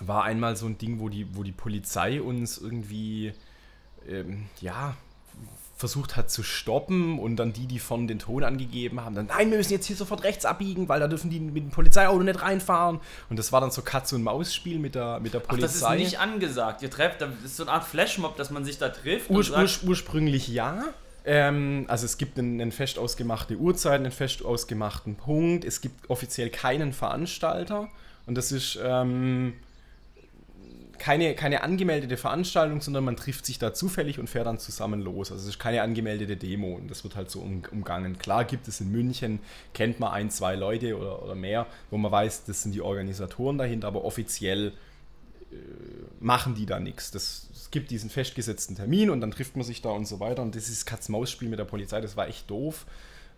war 0.00 0.24
einmal 0.24 0.56
so 0.56 0.66
ein 0.66 0.78
Ding, 0.78 1.00
wo 1.00 1.08
die, 1.08 1.34
wo 1.36 1.42
die 1.42 1.52
Polizei 1.52 2.20
uns 2.20 2.58
irgendwie 2.58 3.32
ähm, 4.08 4.46
ja, 4.60 4.96
versucht 5.78 6.16
hat 6.16 6.28
zu 6.28 6.42
stoppen 6.42 7.20
und 7.20 7.36
dann 7.36 7.52
die, 7.52 7.66
die 7.66 7.78
von 7.78 8.08
den 8.08 8.18
Ton 8.18 8.42
angegeben 8.42 9.00
haben, 9.04 9.14
dann, 9.14 9.26
nein, 9.26 9.48
wir 9.50 9.58
müssen 9.58 9.72
jetzt 9.72 9.86
hier 9.86 9.94
sofort 9.94 10.24
rechts 10.24 10.44
abbiegen, 10.44 10.88
weil 10.88 10.98
da 10.98 11.06
dürfen 11.06 11.30
die 11.30 11.38
mit 11.38 11.62
dem 11.62 11.70
Polizeiauto 11.70 12.20
nicht 12.24 12.42
reinfahren. 12.42 12.98
Und 13.30 13.38
das 13.38 13.52
war 13.52 13.60
dann 13.60 13.70
so 13.70 13.82
Katz- 13.82 14.12
und 14.12 14.24
Maus-Spiel 14.24 14.80
mit 14.80 14.96
der, 14.96 15.20
mit 15.20 15.34
der 15.34 15.42
Ach, 15.46 15.56
das 15.56 15.76
ist 15.76 15.82
Polizei. 15.82 15.98
nicht 15.98 16.18
angesagt. 16.18 16.82
Ihr 16.82 16.90
trefft, 16.90 17.20
das 17.20 17.30
ist 17.44 17.56
so 17.56 17.62
eine 17.62 17.72
Art 17.72 17.84
Flashmob, 17.84 18.36
dass 18.36 18.50
man 18.50 18.64
sich 18.64 18.78
da 18.78 18.88
trifft. 18.88 19.30
Ur 19.30 19.36
und 19.36 19.44
sagt, 19.44 19.82
ur 19.84 19.90
ursprünglich 19.90 20.48
ja. 20.48 20.82
Ähm, 21.24 21.84
also 21.86 22.06
es 22.06 22.18
gibt 22.18 22.38
einen, 22.40 22.60
einen 22.60 22.72
fest 22.72 22.98
ausgemachte 22.98 23.56
Uhrzeit, 23.56 24.00
einen 24.00 24.10
fest 24.10 24.44
ausgemachten 24.44 25.14
Punkt. 25.14 25.64
Es 25.64 25.80
gibt 25.80 26.10
offiziell 26.10 26.50
keinen 26.50 26.92
Veranstalter. 26.92 27.88
Und 28.26 28.34
das 28.34 28.50
ist 28.50 28.78
ähm, 28.82 29.54
keine, 30.98 31.34
keine 31.34 31.62
angemeldete 31.62 32.16
Veranstaltung, 32.16 32.80
sondern 32.80 33.04
man 33.04 33.16
trifft 33.16 33.46
sich 33.46 33.58
da 33.58 33.72
zufällig 33.72 34.18
und 34.18 34.28
fährt 34.28 34.46
dann 34.46 34.58
zusammen 34.58 35.00
los. 35.00 35.30
Also 35.32 35.42
es 35.42 35.48
ist 35.50 35.58
keine 35.58 35.82
angemeldete 35.82 36.36
Demo 36.36 36.74
und 36.74 36.90
das 36.90 37.04
wird 37.04 37.16
halt 37.16 37.30
so 37.30 37.40
um, 37.40 37.62
umgangen. 37.70 38.18
Klar 38.18 38.44
gibt 38.44 38.68
es 38.68 38.80
in 38.80 38.90
München, 38.90 39.40
kennt 39.74 40.00
man 40.00 40.12
ein, 40.12 40.30
zwei 40.30 40.56
Leute 40.56 40.96
oder, 40.96 41.22
oder 41.22 41.34
mehr, 41.34 41.66
wo 41.90 41.96
man 41.96 42.12
weiß, 42.12 42.44
das 42.44 42.62
sind 42.62 42.74
die 42.74 42.80
Organisatoren 42.80 43.58
dahinter, 43.58 43.88
aber 43.88 44.04
offiziell 44.04 44.72
machen 46.20 46.54
die 46.54 46.66
da 46.66 46.80
nichts. 46.80 47.14
Es 47.14 47.68
gibt 47.70 47.90
diesen 47.90 48.10
festgesetzten 48.10 48.76
Termin 48.76 49.10
und 49.10 49.20
dann 49.20 49.30
trifft 49.30 49.56
man 49.56 49.64
sich 49.64 49.82
da 49.82 49.90
und 49.90 50.06
so 50.06 50.20
weiter. 50.20 50.42
Und 50.42 50.54
das 50.54 50.68
ist 50.68 50.86
Katz-Maus-Spiel 50.86 51.48
mit 51.48 51.58
der 51.58 51.64
Polizei, 51.64 52.00
das 52.00 52.16
war 52.16 52.28
echt 52.28 52.50
doof, 52.50 52.86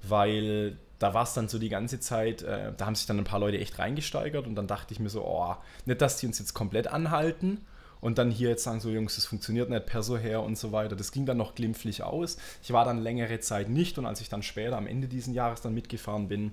weil 0.02 0.76
da 1.00 1.12
war 1.14 1.24
es 1.24 1.34
dann 1.34 1.48
so 1.48 1.58
die 1.58 1.68
ganze 1.68 1.98
Zeit, 1.98 2.42
äh, 2.42 2.72
da 2.76 2.86
haben 2.86 2.94
sich 2.94 3.06
dann 3.06 3.18
ein 3.18 3.24
paar 3.24 3.40
Leute 3.40 3.58
echt 3.58 3.80
reingesteigert 3.80 4.46
und 4.46 4.54
dann 4.54 4.68
dachte 4.68 4.94
ich 4.94 5.00
mir 5.00 5.10
so, 5.10 5.24
oh, 5.24 5.56
nicht, 5.86 6.00
dass 6.00 6.18
die 6.18 6.26
uns 6.26 6.38
jetzt 6.38 6.54
komplett 6.54 6.86
anhalten 6.86 7.66
und 8.00 8.18
dann 8.18 8.30
hier 8.30 8.50
jetzt 8.50 8.62
sagen 8.62 8.78
so, 8.78 8.90
Jungs, 8.90 9.16
das 9.16 9.26
funktioniert 9.26 9.68
nicht, 9.68 9.86
Perso 9.86 10.16
her 10.16 10.42
und 10.42 10.56
so 10.56 10.70
weiter. 10.70 10.94
Das 10.94 11.10
ging 11.10 11.26
dann 11.26 11.38
noch 11.38 11.56
glimpflich 11.56 12.04
aus. 12.04 12.36
Ich 12.62 12.72
war 12.72 12.84
dann 12.84 12.98
längere 12.98 13.40
Zeit 13.40 13.68
nicht 13.68 13.98
und 13.98 14.06
als 14.06 14.20
ich 14.20 14.28
dann 14.28 14.44
später 14.44 14.76
am 14.76 14.86
Ende 14.86 15.08
diesen 15.08 15.34
Jahres 15.34 15.60
dann 15.60 15.74
mitgefahren 15.74 16.28
bin, 16.28 16.52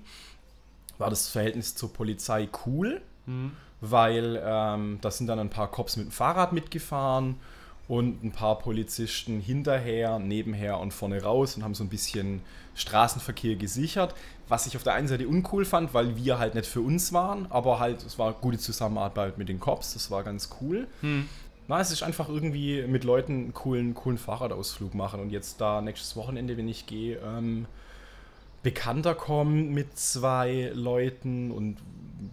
war 0.98 1.10
das 1.10 1.28
Verhältnis 1.28 1.76
zur 1.76 1.92
Polizei 1.92 2.48
cool 2.66 3.00
weil 3.80 4.40
ähm, 4.42 4.98
da 5.00 5.10
sind 5.10 5.26
dann 5.26 5.38
ein 5.38 5.50
paar 5.50 5.70
Cops 5.70 5.96
mit 5.96 6.06
dem 6.06 6.12
Fahrrad 6.12 6.52
mitgefahren 6.52 7.36
und 7.88 8.22
ein 8.22 8.32
paar 8.32 8.58
Polizisten 8.58 9.40
hinterher, 9.40 10.18
nebenher 10.18 10.78
und 10.78 10.92
vorne 10.92 11.22
raus 11.22 11.56
und 11.56 11.64
haben 11.64 11.74
so 11.74 11.82
ein 11.82 11.88
bisschen 11.88 12.42
Straßenverkehr 12.74 13.56
gesichert. 13.56 14.14
Was 14.46 14.66
ich 14.66 14.76
auf 14.76 14.82
der 14.82 14.94
einen 14.94 15.08
Seite 15.08 15.26
uncool 15.26 15.64
fand, 15.64 15.94
weil 15.94 16.16
wir 16.16 16.38
halt 16.38 16.54
nicht 16.54 16.66
für 16.66 16.82
uns 16.82 17.12
waren, 17.12 17.46
aber 17.50 17.78
halt, 17.80 18.04
es 18.04 18.18
war 18.18 18.32
gute 18.34 18.58
Zusammenarbeit 18.58 19.38
mit 19.38 19.48
den 19.48 19.58
Cops, 19.58 19.94
das 19.94 20.10
war 20.10 20.22
ganz 20.22 20.50
cool. 20.60 20.86
Na, 21.66 21.80
es 21.80 21.90
ist 21.90 22.02
einfach 22.02 22.28
irgendwie 22.28 22.82
mit 22.86 23.04
Leuten 23.04 23.32
einen 23.32 23.54
coolen, 23.54 23.94
coolen 23.94 24.16
Fahrradausflug 24.16 24.94
machen 24.94 25.20
und 25.20 25.30
jetzt 25.30 25.60
da 25.60 25.80
nächstes 25.82 26.16
Wochenende, 26.16 26.56
wenn 26.56 26.68
ich 26.68 26.86
gehe, 26.86 27.18
ähm, 27.18 27.66
Bekannter 28.62 29.14
kommen 29.14 29.72
mit 29.72 29.98
zwei 29.98 30.72
Leuten 30.74 31.50
und 31.50 31.76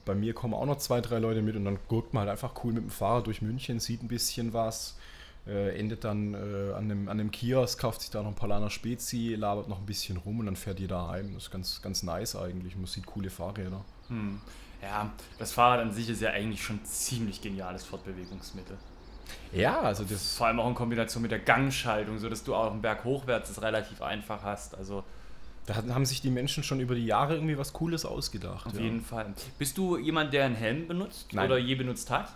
bei 0.05 0.15
mir 0.15 0.33
kommen 0.33 0.53
auch 0.53 0.65
noch 0.65 0.77
zwei, 0.77 0.99
drei 0.99 1.19
Leute 1.19 1.41
mit 1.41 1.55
und 1.55 1.65
dann 1.65 1.77
guckt 1.87 2.13
man 2.13 2.21
halt 2.21 2.31
einfach 2.31 2.63
cool 2.63 2.73
mit 2.73 2.83
dem 2.83 2.89
Fahrrad 2.89 3.27
durch 3.27 3.41
München, 3.41 3.79
sieht 3.79 4.01
ein 4.03 4.07
bisschen 4.07 4.53
was, 4.53 4.97
äh, 5.47 5.77
endet 5.77 6.03
dann 6.03 6.33
äh, 6.33 6.73
an, 6.73 6.85
einem, 6.85 7.07
an 7.07 7.19
einem 7.19 7.31
Kiosk, 7.31 7.79
kauft 7.79 8.01
sich 8.01 8.09
da 8.09 8.21
noch 8.21 8.29
ein 8.29 8.35
Polaner 8.35 8.69
Spezi, 8.69 9.35
labert 9.35 9.67
noch 9.67 9.79
ein 9.79 9.85
bisschen 9.85 10.17
rum 10.17 10.39
und 10.39 10.47
dann 10.47 10.55
fährt 10.55 10.79
jeder 10.79 11.07
heim. 11.07 11.33
Das 11.33 11.43
ist 11.43 11.51
ganz, 11.51 11.81
ganz 11.81 12.03
nice 12.03 12.35
eigentlich. 12.35 12.75
Man 12.75 12.87
sieht 12.87 13.05
coole 13.05 13.29
Fahrräder. 13.29 13.85
Hm. 14.07 14.41
Ja, 14.81 15.11
das 15.39 15.51
Fahrrad 15.51 15.79
an 15.79 15.91
sich 15.91 16.09
ist 16.09 16.21
ja 16.21 16.31
eigentlich 16.31 16.63
schon 16.63 16.77
ein 16.77 16.85
ziemlich 16.85 17.41
geniales 17.41 17.83
Fortbewegungsmittel. 17.83 18.77
Ja, 19.51 19.81
also 19.81 20.03
das. 20.03 20.35
Vor 20.37 20.47
allem 20.47 20.59
auch 20.59 20.67
in 20.67 20.75
Kombination 20.75 21.21
mit 21.21 21.31
der 21.31 21.39
Gangschaltung, 21.39 22.19
sodass 22.19 22.43
du 22.43 22.53
auch 22.53 22.71
einen 22.71 22.81
Berg 22.81 23.03
hochwärts 23.03 23.49
es 23.49 23.61
relativ 23.61 24.01
einfach 24.01 24.43
hast. 24.43 24.75
Also 24.75 25.03
Da 25.65 25.75
haben 25.75 26.05
sich 26.05 26.21
die 26.21 26.29
Menschen 26.29 26.63
schon 26.63 26.79
über 26.79 26.93
die 26.93 27.05
Jahre 27.05 27.35
irgendwie 27.35 27.57
was 27.57 27.73
Cooles 27.73 28.05
ausgedacht. 28.05 28.67
auf 28.67 28.73
ja. 28.75 28.81
jeden 28.81 29.01
Fall. 29.01 29.33
Bist 29.57 29.77
du 29.77 29.97
jemand, 29.97 30.33
der 30.33 30.45
einen 30.45 30.55
Helm 30.55 30.87
benutzt 30.87 31.33
Nein. 31.33 31.47
oder 31.47 31.57
je 31.57 31.75
benutzt 31.75 32.11
hat? 32.11 32.33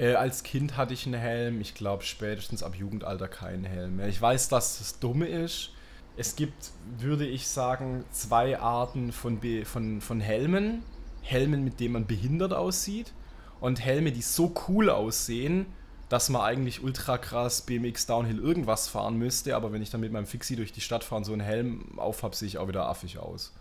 Äh, 0.00 0.14
als 0.14 0.42
Kind 0.44 0.78
hatte 0.78 0.94
ich 0.94 1.04
einen 1.04 1.20
Helm, 1.20 1.60
ich 1.60 1.74
glaube 1.74 2.04
spätestens 2.04 2.62
ab 2.62 2.74
Jugendalter 2.74 3.28
keinen 3.28 3.64
Helm 3.64 3.96
mehr. 3.96 4.08
Ich 4.08 4.20
weiß, 4.20 4.48
dass 4.48 4.78
das 4.78 4.98
Dumme 4.98 5.26
ist. 5.26 5.72
Es 6.16 6.36
gibt, 6.36 6.70
würde 6.98 7.26
ich 7.26 7.46
sagen, 7.46 8.04
zwei 8.10 8.58
Arten 8.58 9.12
von, 9.12 9.40
Be 9.40 9.66
von, 9.66 10.00
von 10.00 10.20
Helmen. 10.20 10.82
Helmen, 11.20 11.64
mit 11.64 11.80
denen 11.80 11.92
man 11.92 12.06
behindert 12.06 12.54
aussieht 12.54 13.12
und 13.60 13.84
Helme, 13.84 14.10
die 14.10 14.22
so 14.22 14.54
cool 14.68 14.88
aussehen, 14.88 15.66
dass 16.08 16.30
man 16.30 16.40
eigentlich 16.40 16.82
ultra 16.82 17.18
krass 17.18 17.60
BMX 17.60 18.06
Downhill 18.06 18.38
irgendwas 18.38 18.88
fahren 18.88 19.16
müsste, 19.16 19.54
aber 19.54 19.70
wenn 19.70 19.82
ich 19.82 19.90
dann 19.90 20.00
mit 20.00 20.12
meinem 20.12 20.26
Fixie 20.26 20.56
durch 20.56 20.72
die 20.72 20.80
Stadt 20.80 21.04
fahre 21.04 21.18
und 21.18 21.24
so 21.24 21.34
einen 21.34 21.42
Helm 21.42 21.98
aufhab, 21.98 22.34
sehe 22.34 22.48
ich 22.48 22.56
auch 22.56 22.68
wieder 22.68 22.88
affig 22.88 23.18
aus. 23.18 23.52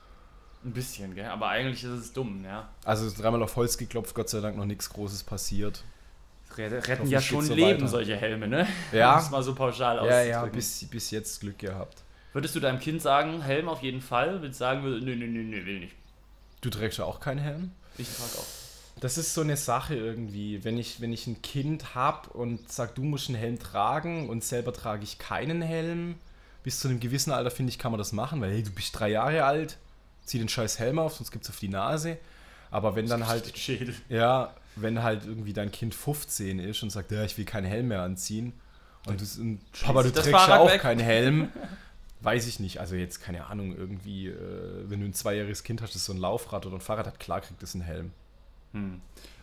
Ein 0.64 0.72
bisschen, 0.72 1.16
gell? 1.16 1.26
Aber 1.26 1.50
eigentlich 1.50 1.84
ist 1.84 1.90
es 1.90 2.14
dumm, 2.14 2.46
ja. 2.46 2.70
Also 2.86 3.12
dreimal 3.22 3.44
auf 3.44 3.58
Holz 3.58 3.78
geklopft, 3.78 4.16
Gott 4.16 4.30
sei 4.30 4.40
Dank 4.40 4.56
noch 4.56 4.66
nichts 4.66 4.90
Großes 4.90 5.24
passiert. 5.24 5.84
Re- 6.68 6.88
Retten 6.88 7.08
ja 7.08 7.22
schon 7.22 7.46
so 7.46 7.54
Leben, 7.54 7.80
weiter. 7.80 7.88
solche 7.88 8.16
Helme, 8.16 8.48
ne? 8.48 8.68
Ja. 8.92 9.14
Um 9.18 9.24
es 9.24 9.30
mal 9.32 9.44
so 9.44 9.56
pauschal 9.56 9.96
Ja, 9.98 10.02
auszudrücken. 10.02 10.30
ja, 10.30 10.46
bis, 10.46 10.86
bis 10.90 11.12
jetzt 11.12 11.40
Glück 11.42 11.58
gehabt. 11.60 12.04
Würdest 12.34 12.56
du 12.56 12.60
deinem 12.60 12.80
Kind 12.80 13.02
sagen, 13.02 13.42
Helm 13.42 13.68
auf 13.70 13.82
jeden 13.82 14.02
Fall? 14.02 14.42
Willst 14.42 14.60
du 14.60 14.66
sagen, 14.66 14.84
nö, 14.84 15.00
nö, 15.00 15.16
nö, 15.16 15.44
nö, 15.44 15.66
will 15.66 15.80
nicht. 15.80 15.96
Du 16.62 16.70
trägst 16.70 16.98
ja 17.00 17.06
auch 17.06 17.20
keinen 17.20 17.40
Helm? 17.40 17.72
Ich 17.98 18.08
trage 18.08 18.38
auch. 18.38 18.46
Das 19.02 19.18
ist 19.18 19.34
so 19.34 19.42
eine 19.42 19.56
Sache 19.58 19.96
irgendwie. 19.96 20.64
Wenn 20.64 20.78
ich, 20.78 21.00
wenn 21.02 21.14
ich 21.14 21.26
ein 21.26 21.42
Kind 21.42 21.96
habe 21.96 22.30
und 22.32 22.70
sage, 22.72 22.92
du 22.96 23.04
musst 23.04 23.30
einen 23.30 23.38
Helm 23.38 23.58
tragen 23.58 24.30
und 24.30 24.44
selber 24.44 24.74
trage 24.74 25.04
ich 25.04 25.18
keinen 25.20 25.62
Helm, 25.62 26.16
bis 26.64 26.82
zu 26.82 26.90
einem 26.90 27.00
gewissen 27.00 27.32
Alter, 27.32 27.50
finde 27.50 27.72
ich, 27.72 27.80
kann 27.80 27.92
man 27.92 27.98
das 27.98 28.12
machen, 28.12 28.42
weil 28.42 28.52
hey, 28.52 28.62
du 28.62 28.72
bist 28.72 29.00
drei 29.00 29.10
Jahre 29.10 29.46
alt, 29.46 29.78
zieh 30.26 30.38
den 30.38 30.50
scheiß 30.50 30.80
Helm 30.80 31.00
auf, 31.00 31.16
sonst 31.16 31.32
gibt 31.32 31.46
es 31.46 31.50
auf 31.50 31.60
die 31.60 31.70
Nase. 31.70 32.18
Aber 32.72 32.96
wenn 32.96 33.08
dann 33.08 33.26
halt. 33.26 33.58
Schädel. 33.58 33.96
Ja, 34.10 34.54
wenn 34.76 35.04
halt 35.04 35.26
irgendwie 35.26 35.54
dein 35.54 35.72
Kind 35.72 35.96
15 35.96 36.60
ist 36.60 36.84
und 36.84 36.90
sagt, 36.90 37.12
ja, 37.12 37.24
ich 37.24 37.38
will 37.38 37.46
keinen 37.46 37.66
Helm 37.66 37.90
mehr 37.90 38.02
anziehen. 38.02 38.54
Und, 39.08 39.22
du, 39.22 39.42
und 39.42 39.60
Papa, 39.82 40.04
du 40.04 40.12
trägst 40.12 40.32
ja 40.32 40.60
auch 40.60 40.70
weg. 40.70 40.82
keinen 40.82 41.00
Helm. 41.00 41.50
Weiß 42.22 42.48
ich 42.48 42.60
nicht. 42.60 42.80
Also 42.80 42.96
jetzt, 42.96 43.22
keine 43.22 43.48
Ahnung, 43.48 43.76
irgendwie, 43.76 44.28
äh, 44.28 44.90
wenn 44.90 45.00
du 45.00 45.06
ein 45.06 45.14
zweijähriges 45.14 45.64
Kind 45.64 45.82
hast, 45.82 45.96
das 45.96 46.04
so 46.06 46.14
ein 46.14 46.18
Laufrad 46.18 46.66
oder 46.66 46.76
ein 46.76 46.82
Fahrrad 46.82 47.08
hat, 47.08 47.20
klar 47.20 47.40
kriegt 47.40 47.64
es 47.64 47.76
einen 47.76 47.84
Helm. 47.84 48.12
Hm. 48.74 49.02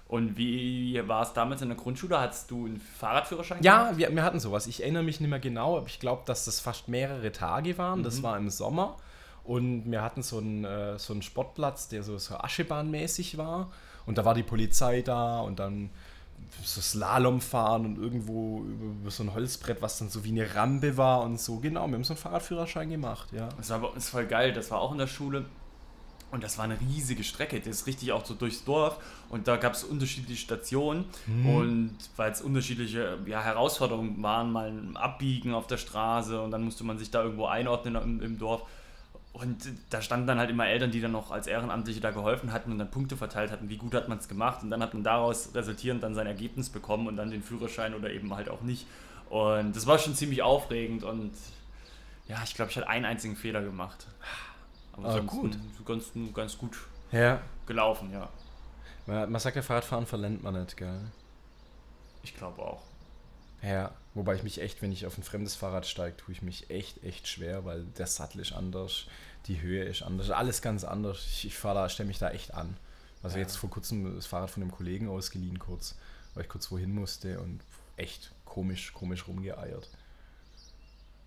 Und 0.08 0.36
wie 0.36 1.02
war 1.08 1.22
es 1.22 1.32
damals 1.32 1.62
in 1.62 1.68
der 1.68 1.76
Grundschule? 1.76 2.20
Hattest 2.20 2.50
du 2.50 2.66
einen 2.66 2.80
Fahrradführerschein? 2.80 3.62
Ja, 3.62 3.92
wir, 3.96 4.14
wir 4.14 4.22
hatten 4.22 4.38
sowas. 4.38 4.66
Ich 4.66 4.82
erinnere 4.82 5.02
mich 5.02 5.20
nicht 5.20 5.30
mehr 5.30 5.40
genau, 5.40 5.78
aber 5.78 5.86
ich 5.86 5.98
glaube, 5.98 6.22
dass 6.26 6.44
das 6.44 6.60
fast 6.60 6.88
mehrere 6.88 7.32
Tage 7.32 7.76
waren. 7.76 8.02
Das 8.02 8.22
war 8.22 8.36
im 8.36 8.50
Sommer. 8.50 8.98
Und 9.42 9.90
wir 9.90 10.02
hatten 10.02 10.22
so 10.22 10.38
einen, 10.38 10.64
äh, 10.64 10.98
so 10.98 11.12
einen 11.12 11.22
Sportplatz, 11.22 11.88
der 11.88 12.02
so, 12.02 12.18
so 12.18 12.36
Aschebahnmäßig 12.36 13.38
war. 13.38 13.72
Und 14.06 14.18
da 14.18 14.24
war 14.24 14.34
die 14.34 14.42
Polizei 14.42 15.02
da 15.02 15.40
und 15.40 15.58
dann 15.58 15.90
so 16.62 16.80
Slalom 16.80 17.40
fahren 17.40 17.84
und 17.84 17.98
irgendwo 17.98 18.62
über, 18.62 19.10
so 19.10 19.22
ein 19.22 19.34
Holzbrett, 19.34 19.82
was 19.82 19.98
dann 19.98 20.08
so 20.08 20.24
wie 20.24 20.30
eine 20.30 20.54
Rampe 20.54 20.96
war 20.96 21.22
und 21.22 21.40
so. 21.40 21.58
Genau, 21.58 21.86
wir 21.86 21.94
haben 21.94 22.04
so 22.04 22.14
einen 22.14 22.20
Fahrradführerschein 22.20 22.88
gemacht, 22.90 23.28
ja. 23.32 23.48
Das 23.56 23.70
war 23.70 23.80
bei 23.80 23.88
uns 23.88 24.08
voll 24.08 24.26
geil. 24.26 24.52
Das 24.52 24.70
war 24.70 24.80
auch 24.80 24.92
in 24.92 24.98
der 24.98 25.06
Schule. 25.06 25.44
Und 26.32 26.42
das 26.42 26.58
war 26.58 26.64
eine 26.64 26.78
riesige 26.80 27.22
Strecke. 27.22 27.58
Das 27.60 27.68
ist 27.68 27.86
richtig 27.86 28.12
auch 28.12 28.24
so 28.24 28.34
durchs 28.34 28.64
Dorf. 28.64 28.98
Und 29.28 29.46
da 29.46 29.56
gab 29.56 29.74
es 29.74 29.84
unterschiedliche 29.84 30.40
Stationen. 30.42 31.04
Und 31.46 31.96
weil 32.16 32.32
es 32.32 32.42
unterschiedliche 32.42 33.18
ja, 33.26 33.40
Herausforderungen 33.40 34.20
waren, 34.22 34.50
mal 34.50 34.68
ein 34.68 34.96
Abbiegen 34.96 35.54
auf 35.54 35.68
der 35.68 35.76
Straße 35.76 36.40
und 36.40 36.50
dann 36.50 36.64
musste 36.64 36.82
man 36.84 36.98
sich 36.98 37.10
da 37.10 37.22
irgendwo 37.22 37.46
einordnen 37.46 37.94
im, 37.94 38.20
im 38.20 38.38
Dorf. 38.38 38.62
Und 39.38 39.68
da 39.90 40.00
standen 40.00 40.26
dann 40.26 40.38
halt 40.38 40.48
immer 40.48 40.66
Eltern, 40.66 40.90
die 40.90 41.00
dann 41.02 41.12
noch 41.12 41.30
als 41.30 41.46
Ehrenamtliche 41.46 42.00
da 42.00 42.10
geholfen 42.10 42.52
hatten 42.52 42.72
und 42.72 42.78
dann 42.78 42.90
Punkte 42.90 43.18
verteilt 43.18 43.50
hatten, 43.50 43.68
wie 43.68 43.76
gut 43.76 43.92
hat 43.94 44.08
man 44.08 44.16
es 44.16 44.28
gemacht. 44.28 44.62
Und 44.62 44.70
dann 44.70 44.82
hat 44.82 44.94
man 44.94 45.04
daraus 45.04 45.54
resultierend 45.54 46.02
dann 46.02 46.14
sein 46.14 46.26
Ergebnis 46.26 46.70
bekommen 46.70 47.06
und 47.06 47.16
dann 47.18 47.30
den 47.30 47.42
Führerschein 47.42 47.92
oder 47.94 48.10
eben 48.10 48.34
halt 48.34 48.48
auch 48.48 48.62
nicht. 48.62 48.86
Und 49.28 49.76
das 49.76 49.86
war 49.86 49.98
schon 49.98 50.14
ziemlich 50.14 50.40
aufregend 50.42 51.04
und 51.04 51.32
ja, 52.28 52.38
ich 52.44 52.54
glaube, 52.54 52.70
ich 52.70 52.76
hatte 52.78 52.88
einen 52.88 53.04
einzigen 53.04 53.36
Fehler 53.36 53.60
gemacht. 53.60 54.06
Aber 54.94 55.06
Ah, 55.08 55.12
sonst 55.12 55.30
gut. 55.30 55.58
Ganz, 55.84 56.12
ganz 56.34 56.56
gut 56.56 56.78
Ja. 57.12 57.42
gelaufen, 57.66 58.10
ja. 58.12 58.30
Man, 59.04 59.30
man 59.30 59.38
sagt 59.40 59.54
ja, 59.56 59.60
Fahrradfahren 59.62 60.06
verlernt 60.06 60.42
man 60.42 60.58
nicht, 60.58 60.78
gell? 60.78 61.00
Ich 62.22 62.34
glaube 62.34 62.62
auch. 62.62 62.82
Ja, 63.66 63.90
wobei 64.14 64.36
ich 64.36 64.44
mich 64.44 64.60
echt, 64.60 64.80
wenn 64.80 64.92
ich 64.92 65.06
auf 65.06 65.18
ein 65.18 65.24
fremdes 65.24 65.56
Fahrrad 65.56 65.86
steige, 65.86 66.16
tue 66.16 66.32
ich 66.32 66.40
mich 66.40 66.70
echt, 66.70 67.02
echt 67.02 67.26
schwer, 67.26 67.64
weil 67.64 67.82
der 67.98 68.06
Sattel 68.06 68.40
ist 68.40 68.52
anders, 68.52 69.06
die 69.48 69.60
Höhe 69.60 69.82
ist 69.82 70.02
anders, 70.02 70.30
alles 70.30 70.62
ganz 70.62 70.84
anders. 70.84 71.24
Ich, 71.26 71.46
ich 71.46 71.56
fahre 71.58 71.74
da, 71.80 71.88
stelle 71.88 72.06
mich 72.06 72.18
da 72.18 72.30
echt 72.30 72.54
an. 72.54 72.76
Also 73.24 73.36
Ja. 73.38 73.42
jetzt 73.42 73.56
vor 73.56 73.68
kurzem 73.68 74.14
das 74.14 74.26
Fahrrad 74.26 74.50
von 74.50 74.62
einem 74.62 74.70
Kollegen 74.70 75.08
ausgeliehen 75.08 75.58
kurz, 75.58 75.96
weil 76.34 76.44
ich 76.44 76.48
kurz 76.48 76.70
wohin 76.70 76.94
musste 76.94 77.40
und 77.40 77.60
echt 77.96 78.30
komisch, 78.44 78.92
komisch 78.92 79.26
rumgeeiert. 79.26 79.88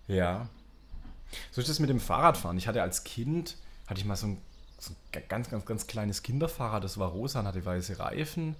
Ja. 0.08 0.48
So 1.52 1.60
ist 1.60 1.68
das 1.68 1.78
mit 1.78 1.90
dem 1.90 2.00
Fahrradfahren. 2.00 2.56
Ich 2.56 2.66
hatte 2.66 2.80
als 2.82 3.04
Kind, 3.04 3.56
hatte 3.86 4.00
ich 4.00 4.06
mal 4.06 4.16
so 4.16 4.28
ein, 4.28 4.40
so 4.78 4.92
ein 5.12 5.22
ganz, 5.28 5.50
ganz, 5.50 5.66
ganz 5.66 5.86
kleines 5.86 6.22
Kinderfahrrad, 6.22 6.82
das 6.82 6.96
war 6.96 7.10
rosa 7.10 7.40
und 7.40 7.46
hatte 7.46 7.64
weiße 7.64 7.98
Reifen. 7.98 8.56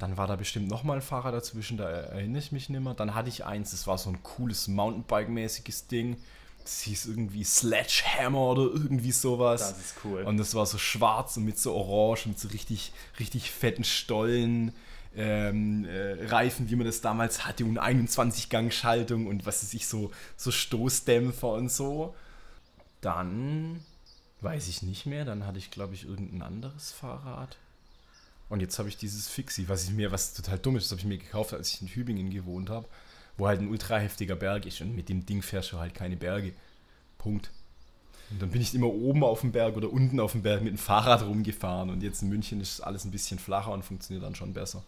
Dann 0.00 0.16
war 0.16 0.26
da 0.26 0.34
bestimmt 0.36 0.68
nochmal 0.68 0.96
ein 0.96 1.02
Fahrer 1.02 1.30
dazwischen, 1.30 1.76
da 1.76 1.88
erinnere 1.88 2.38
ich 2.38 2.52
mich 2.52 2.70
nicht 2.70 2.80
mehr. 2.80 2.94
Dann 2.94 3.14
hatte 3.14 3.28
ich 3.28 3.44
eins, 3.44 3.70
das 3.70 3.86
war 3.86 3.98
so 3.98 4.08
ein 4.08 4.22
cooles 4.22 4.66
Mountainbike-mäßiges 4.66 5.88
Ding. 5.88 6.16
Das 6.62 6.80
hieß 6.80 7.06
irgendwie 7.06 7.44
Sledgehammer 7.44 8.40
oder 8.40 8.62
irgendwie 8.62 9.12
sowas. 9.12 9.60
Das 9.60 9.78
ist 9.78 9.94
cool. 10.04 10.22
Und 10.22 10.38
das 10.38 10.54
war 10.54 10.64
so 10.64 10.78
schwarz 10.78 11.36
und 11.36 11.44
mit 11.44 11.58
so 11.58 11.74
orange 11.74 12.26
und 12.26 12.38
so 12.38 12.48
richtig, 12.48 12.92
richtig 13.18 13.50
fetten 13.50 13.84
Stollen. 13.84 14.72
Ähm, 15.14 15.84
äh, 15.86 16.24
Reifen, 16.26 16.70
wie 16.70 16.76
man 16.76 16.86
das 16.86 17.00
damals 17.00 17.44
hatte, 17.44 17.64
und 17.64 17.80
21-Gang-Schaltung 17.80 19.26
und 19.26 19.44
was 19.44 19.62
weiß 19.62 19.74
ich, 19.74 19.88
so, 19.88 20.12
so 20.36 20.50
Stoßdämpfer 20.50 21.48
und 21.52 21.70
so. 21.70 22.14
Dann 23.00 23.84
weiß 24.40 24.68
ich 24.68 24.82
nicht 24.82 25.06
mehr, 25.06 25.24
dann 25.24 25.46
hatte 25.46 25.58
ich, 25.58 25.70
glaube 25.70 25.94
ich, 25.94 26.06
irgendein 26.06 26.42
anderes 26.42 26.92
Fahrrad. 26.92 27.56
Und 28.50 28.60
jetzt 28.60 28.78
habe 28.78 28.88
ich 28.88 28.96
dieses 28.96 29.28
Fixie, 29.28 29.68
was 29.68 29.84
ich 29.84 29.90
mir, 29.90 30.10
was 30.10 30.34
total 30.34 30.58
dumm 30.58 30.76
ist, 30.76 30.86
das 30.86 30.90
habe 30.90 31.00
ich 31.00 31.06
mir 31.06 31.18
gekauft, 31.18 31.54
als 31.54 31.72
ich 31.72 31.80
in 31.80 31.88
Tübingen 31.88 32.30
gewohnt 32.30 32.68
habe, 32.68 32.86
wo 33.38 33.46
halt 33.46 33.60
ein 33.60 33.68
ultra 33.68 33.96
heftiger 33.96 34.34
Berg 34.34 34.66
ist 34.66 34.80
und 34.80 34.94
mit 34.94 35.08
dem 35.08 35.24
Ding 35.24 35.40
fährst 35.40 35.72
du 35.72 35.78
halt 35.78 35.94
keine 35.94 36.16
Berge. 36.16 36.52
Punkt. 37.16 37.52
Und 38.30 38.42
dann 38.42 38.50
bin 38.50 38.60
ich 38.60 38.74
immer 38.74 38.88
oben 38.88 39.22
auf 39.22 39.42
dem 39.42 39.52
Berg 39.52 39.76
oder 39.76 39.92
unten 39.92 40.18
auf 40.18 40.32
dem 40.32 40.42
Berg 40.42 40.62
mit 40.62 40.72
dem 40.72 40.78
Fahrrad 40.78 41.22
rumgefahren 41.22 41.90
und 41.90 42.02
jetzt 42.02 42.22
in 42.22 42.28
München 42.28 42.60
ist 42.60 42.80
alles 42.80 43.04
ein 43.04 43.12
bisschen 43.12 43.38
flacher 43.38 43.72
und 43.72 43.84
funktioniert 43.84 44.24
dann 44.24 44.34
schon 44.34 44.52
besser. 44.52 44.82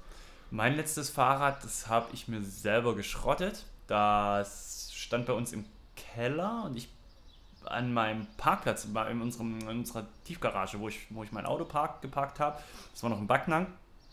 Mein 0.51 0.75
letztes 0.75 1.09
Fahrrad, 1.09 1.63
das 1.63 1.89
habe 1.89 2.09
ich 2.13 2.27
mir 2.27 2.43
selber 2.43 2.97
geschrottet. 2.97 3.65
Das 3.87 4.91
stand 4.93 5.27
bei 5.27 5.33
uns 5.35 5.53
im 5.53 5.65
Keller 5.95 6.65
und 6.65 6.77
ich 6.77 6.89
an 7.67 7.93
meinem 7.93 8.27
Parkplatz, 8.37 8.85
in, 8.85 9.21
unserem, 9.21 9.61
in 9.61 9.69
unserer 9.69 10.07
Tiefgarage, 10.25 10.79
wo 10.81 10.89
ich, 10.89 11.07
wo 11.11 11.23
ich 11.23 11.33
mein 11.33 11.47
Auto 11.47 11.65
park, 11.65 12.03
geparkt 12.03 12.41
habe. 12.41 12.59
Das 12.93 13.03
war 13.03 13.11
noch 13.11 13.19
in 13.19 13.27
Backnang, 13.27 13.67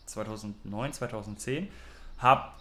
2009, 0.06 0.92
2010. 0.92 1.68
Hab, 2.18 2.60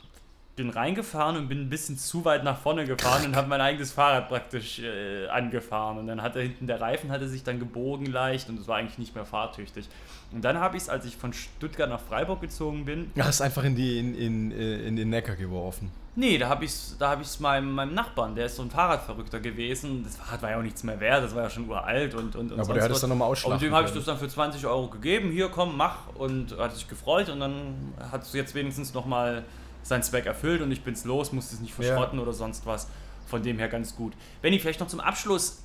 bin 0.59 0.69
reingefahren 0.69 1.37
und 1.37 1.47
bin 1.47 1.61
ein 1.61 1.69
bisschen 1.69 1.97
zu 1.97 2.25
weit 2.25 2.43
nach 2.43 2.59
vorne 2.59 2.83
gefahren 2.85 3.25
und 3.25 3.35
habe 3.37 3.47
mein 3.47 3.61
eigenes 3.61 3.93
Fahrrad 3.93 4.27
praktisch 4.27 4.79
äh, 4.79 5.27
angefahren. 5.27 5.97
Und 5.97 6.07
dann 6.07 6.21
hatte 6.21 6.41
hinten 6.41 6.67
der 6.67 6.81
Reifen 6.81 7.11
hatte 7.11 7.29
sich 7.29 7.43
dann 7.43 7.59
gebogen 7.59 8.05
leicht 8.05 8.49
und 8.49 8.59
es 8.59 8.67
war 8.67 8.75
eigentlich 8.75 8.97
nicht 8.97 9.15
mehr 9.15 9.25
fahrtüchtig. 9.25 9.87
Und 10.33 10.43
dann 10.43 10.59
habe 10.59 10.75
ich 10.75 10.83
es, 10.83 10.89
als 10.89 11.05
ich 11.05 11.15
von 11.15 11.31
Stuttgart 11.31 11.89
nach 11.89 12.01
Freiburg 12.01 12.41
gezogen 12.41 12.83
bin, 12.83 13.09
Du 13.15 13.23
hast 13.23 13.39
einfach 13.41 13.63
in, 13.63 13.75
die, 13.75 13.99
in, 13.99 14.13
in, 14.15 14.51
äh, 14.51 14.79
in 14.81 14.97
den 14.97 15.09
Neckar 15.09 15.37
geworfen. 15.37 15.91
Nee, 16.15 16.37
da 16.37 16.49
habe 16.49 16.65
ich 16.65 16.71
es 16.71 16.97
da 16.99 17.11
hab 17.11 17.21
ich's 17.21 17.39
meinem, 17.39 17.71
meinem 17.71 17.93
Nachbarn, 17.93 18.35
der 18.35 18.47
ist 18.47 18.57
so 18.57 18.63
ein 18.63 18.69
Fahrradverrückter 18.69 19.39
gewesen. 19.39 20.03
Das 20.03 20.17
Fahrrad 20.17 20.41
war 20.41 20.51
ja 20.51 20.57
auch 20.57 20.61
nichts 20.61 20.83
mehr 20.83 20.99
wert, 20.99 21.23
das 21.23 21.33
war 21.33 21.43
ja 21.43 21.49
schon 21.49 21.69
uralt 21.69 22.15
und. 22.15 22.35
und, 22.35 22.51
und 22.51 22.59
Aber 22.59 22.73
der 22.73 22.83
hat 22.83 22.91
es 22.91 22.99
dann 22.99 23.11
nochmal 23.11 23.29
Und 23.29 23.31
ausschlagen 23.31 23.61
dem 23.61 23.73
habe 23.73 23.87
ich 23.87 23.93
das 23.93 24.03
dann 24.03 24.17
für 24.17 24.27
20 24.27 24.65
Euro 24.67 24.87
gegeben. 24.87 25.31
Hier, 25.31 25.47
komm, 25.47 25.77
mach. 25.77 26.13
Und 26.15 26.57
hat 26.57 26.75
sich 26.75 26.89
gefreut 26.89 27.29
und 27.29 27.39
dann 27.39 27.93
hat 28.11 28.23
es 28.23 28.33
jetzt 28.33 28.53
wenigstens 28.55 28.93
nochmal 28.93 29.45
seinen 29.89 30.03
Zweck 30.03 30.25
erfüllt 30.25 30.62
und 30.62 30.72
ich 30.72 30.84
bin's 30.84 31.03
los, 31.05 31.31
musste 31.34 31.55
es 31.55 31.62
nicht 31.62 31.77
Ja. 31.77 31.84
verschrotten 31.86 32.19
oder 32.19 32.31
sonst 32.34 32.65
was. 32.65 32.88
Von 33.27 33.43
dem 33.43 33.60
her 33.60 33.67
ganz 33.67 33.96
gut. 33.96 34.13
Benni, 34.41 34.58
vielleicht 34.60 34.79
noch 34.79 34.88
zum 34.88 35.00
Abschluss: 35.01 35.63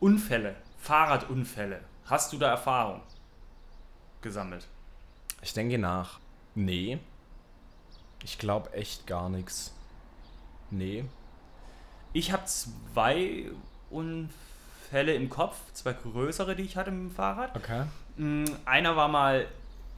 Unfälle, 0.00 0.56
Fahrradunfälle. 0.78 1.80
Hast 2.06 2.32
du 2.32 2.38
da 2.38 2.50
Erfahrung 2.50 3.00
gesammelt? 4.22 4.66
Ich 5.42 5.52
denke 5.54 5.78
nach. 5.78 6.18
Nee. 6.54 6.98
Ich 8.24 8.38
glaube 8.38 8.72
echt 8.72 9.06
gar 9.06 9.28
nichts. 9.28 9.72
Nee. 10.70 11.04
Ich 12.12 12.32
habe 12.32 12.44
zwei 12.46 13.44
Unfälle 13.90 15.14
im 15.14 15.28
Kopf, 15.28 15.56
zwei 15.72 15.92
größere, 15.92 16.56
die 16.56 16.62
ich 16.62 16.76
hatte 16.76 16.90
mit 16.90 17.10
dem 17.10 17.14
Fahrrad. 17.14 17.54
Okay. 17.56 17.84
Mm, 18.16 18.44
Einer 18.64 18.96
war 18.96 19.08
mal 19.08 19.46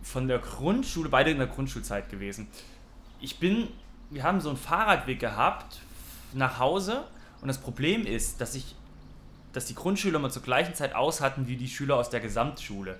von 0.02 0.28
der 0.28 0.38
Grundschule, 0.38 1.08
beide 1.08 1.30
in 1.30 1.38
der 1.38 1.46
Grundschulzeit 1.46 2.08
gewesen. 2.10 2.48
Ich 3.20 3.38
bin, 3.38 3.68
wir 4.08 4.22
haben 4.22 4.40
so 4.40 4.48
einen 4.48 4.58
Fahrradweg 4.58 5.20
gehabt 5.20 5.78
nach 6.32 6.58
Hause 6.58 7.04
und 7.42 7.48
das 7.48 7.58
Problem 7.58 8.06
ist, 8.06 8.40
dass 8.40 8.54
ich, 8.54 8.74
dass 9.52 9.66
die 9.66 9.74
Grundschüler 9.74 10.18
mal 10.18 10.30
zur 10.30 10.42
gleichen 10.42 10.74
Zeit 10.74 10.94
aus 10.94 11.20
hatten 11.20 11.46
wie 11.46 11.56
die 11.56 11.68
Schüler 11.68 11.96
aus 11.96 12.08
der 12.08 12.20
Gesamtschule. 12.20 12.98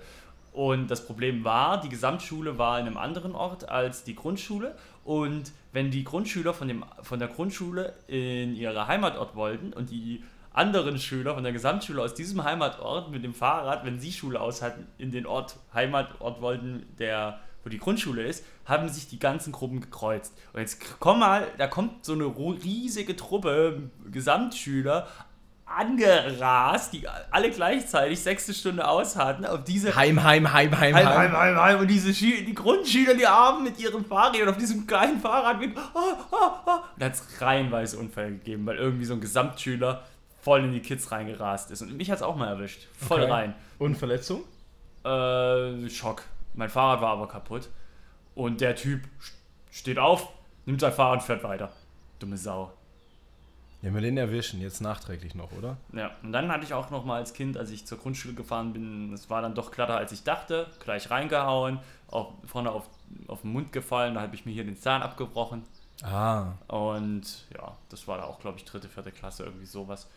Und 0.53 0.91
das 0.91 1.05
Problem 1.05 1.43
war, 1.43 1.79
die 1.79 1.89
Gesamtschule 1.89 2.57
war 2.57 2.79
in 2.79 2.85
einem 2.85 2.97
anderen 2.97 3.33
Ort 3.33 3.69
als 3.69 4.03
die 4.03 4.15
Grundschule. 4.15 4.75
Und 5.05 5.51
wenn 5.71 5.91
die 5.91 6.03
Grundschüler 6.03 6.53
von, 6.53 6.67
dem, 6.67 6.83
von 7.01 7.19
der 7.19 7.29
Grundschule 7.29 7.93
in 8.07 8.55
ihre 8.55 8.87
Heimatort 8.87 9.35
wollten 9.35 9.73
und 9.73 9.89
die 9.89 10.23
anderen 10.53 10.99
Schüler 10.99 11.33
von 11.33 11.43
der 11.43 11.53
Gesamtschule 11.53 12.01
aus 12.01 12.13
diesem 12.13 12.43
Heimatort 12.43 13.09
mit 13.09 13.23
dem 13.23 13.33
Fahrrad, 13.33 13.85
wenn 13.85 13.99
sie 13.99 14.11
Schule 14.11 14.41
aus 14.41 14.61
hatten, 14.61 14.85
in 14.97 15.11
den 15.11 15.25
Ort, 15.25 15.55
Heimatort 15.73 16.41
wollten, 16.41 16.85
der, 16.99 17.39
wo 17.63 17.69
die 17.69 17.77
Grundschule 17.77 18.23
ist, 18.23 18.43
haben 18.65 18.89
sich 18.89 19.07
die 19.07 19.19
ganzen 19.19 19.51
Gruppen 19.51 19.81
gekreuzt. 19.81 20.33
Und 20.53 20.59
jetzt 20.61 20.79
komm 20.99 21.19
mal, 21.19 21.47
da 21.57 21.67
kommt 21.67 22.05
so 22.05 22.13
eine 22.13 22.25
riesige 22.25 23.15
Truppe 23.15 23.89
Gesamtschüler 24.11 25.07
angerast, 25.65 26.93
die 26.93 27.07
alle 27.07 27.49
gleichzeitig 27.49 28.19
sechste 28.19 28.53
Stunde 28.53 28.87
aus 28.87 29.15
hatten, 29.15 29.45
auf 29.45 29.63
diese 29.63 29.95
Heim, 29.95 30.21
heim, 30.23 30.51
heim, 30.51 30.77
heim, 30.77 30.95
Heim, 30.95 31.07
heim. 31.07 31.31
heim, 31.37 31.55
heim. 31.57 31.79
Und 31.79 31.87
diese 31.87 32.13
Schü 32.13 32.43
die 32.43 32.53
Grundschüler, 32.53 33.13
die 33.13 33.25
Armen 33.27 33.63
mit 33.63 33.79
ihren 33.79 34.05
Fahrrädern 34.05 34.49
auf 34.49 34.57
diesem 34.57 34.85
kleinen 34.85 35.19
Fahrradweg. 35.19 35.77
Ah, 35.77 35.99
ah, 36.31 36.63
ah. 36.65 36.75
Und 36.93 37.01
da 37.01 37.05
hat 37.05 37.13
es 37.13 37.41
reihenweise 37.41 37.97
Unfälle 37.97 38.31
gegeben, 38.31 38.65
weil 38.65 38.77
irgendwie 38.77 39.05
so 39.05 39.13
ein 39.13 39.21
Gesamtschüler 39.21 40.03
voll 40.41 40.63
in 40.63 40.73
die 40.73 40.81
Kids 40.81 41.11
reingerast 41.11 41.71
ist. 41.71 41.81
Und 41.81 41.95
mich 41.95 42.09
hat 42.09 42.17
es 42.17 42.23
auch 42.23 42.35
mal 42.35 42.47
erwischt. 42.49 42.87
Voll 42.97 43.21
Okay. 43.21 43.31
rein. 43.31 43.55
Und 43.77 43.95
Verletzung? 43.95 44.41
Äh, 45.05 45.89
Schock. 45.89 46.23
Mein 46.53 46.69
Fahrrad 46.69 47.01
war 47.01 47.11
aber 47.11 47.27
kaputt. 47.27 47.69
Und 48.35 48.61
der 48.61 48.75
Typ 48.75 49.01
steht 49.71 49.99
auf, 49.99 50.29
nimmt 50.65 50.81
sein 50.81 50.93
Fahrrad 50.93 51.19
und 51.19 51.25
fährt 51.25 51.43
weiter. 51.43 51.71
Dumme 52.19 52.37
Sau. 52.37 52.71
Ja, 53.81 53.91
wir 53.91 54.01
den 54.01 54.17
erwischen, 54.17 54.61
jetzt 54.61 54.79
nachträglich 54.79 55.33
noch, 55.33 55.51
oder? 55.53 55.75
Ja, 55.91 56.11
und 56.21 56.31
dann 56.31 56.51
hatte 56.51 56.63
ich 56.63 56.73
auch 56.73 56.91
noch 56.91 57.03
mal 57.03 57.15
als 57.15 57.33
Kind, 57.33 57.57
als 57.57 57.71
ich 57.71 57.85
zur 57.85 57.97
Grundschule 57.97 58.35
gefahren 58.35 58.73
bin, 58.73 59.11
es 59.11 59.29
war 59.29 59.41
dann 59.41 59.55
doch 59.55 59.71
glatter 59.71 59.97
als 59.97 60.11
ich 60.11 60.23
dachte, 60.23 60.67
gleich 60.83 61.09
reingehauen, 61.09 61.79
auch 62.07 62.33
vorne 62.45 62.71
auf, 62.71 62.87
auf 63.27 63.41
den 63.41 63.51
Mund 63.51 63.71
gefallen, 63.71 64.13
da 64.13 64.21
habe 64.21 64.35
ich 64.35 64.45
mir 64.45 64.51
hier 64.51 64.65
den 64.65 64.77
Zahn 64.77 65.01
abgebrochen. 65.01 65.63
Ah. 66.03 66.53
Und 66.67 67.47
ja, 67.55 67.75
das 67.89 68.07
war 68.07 68.17
da 68.17 68.25
auch, 68.25 68.39
glaube 68.39 68.59
ich, 68.59 68.65
dritte, 68.65 68.87
vierte 68.87 69.11
Klasse, 69.11 69.45
irgendwie 69.45 69.65
sowas. 69.65 70.07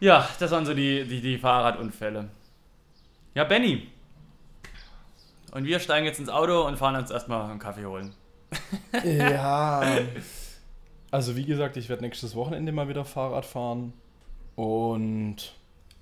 Ja, 0.00 0.28
das 0.40 0.50
waren 0.50 0.66
so 0.66 0.74
die, 0.74 1.04
die, 1.06 1.20
die 1.20 1.38
Fahrradunfälle. 1.38 2.28
Ja, 3.34 3.44
Benny. 3.44 3.88
Und 5.52 5.64
wir 5.64 5.80
steigen 5.80 6.06
jetzt 6.06 6.18
ins 6.18 6.28
Auto 6.28 6.66
und 6.66 6.76
fahren 6.76 6.96
uns 6.96 7.10
erstmal 7.10 7.50
einen 7.50 7.58
Kaffee 7.58 7.86
holen. 7.86 8.14
Ja. 9.04 9.82
Also 11.10 11.36
wie 11.36 11.46
gesagt, 11.46 11.78
ich 11.78 11.88
werde 11.88 12.02
nächstes 12.02 12.34
Wochenende 12.34 12.70
mal 12.70 12.86
wieder 12.86 13.02
Fahrrad 13.02 13.46
fahren. 13.46 13.94
Und 14.56 15.54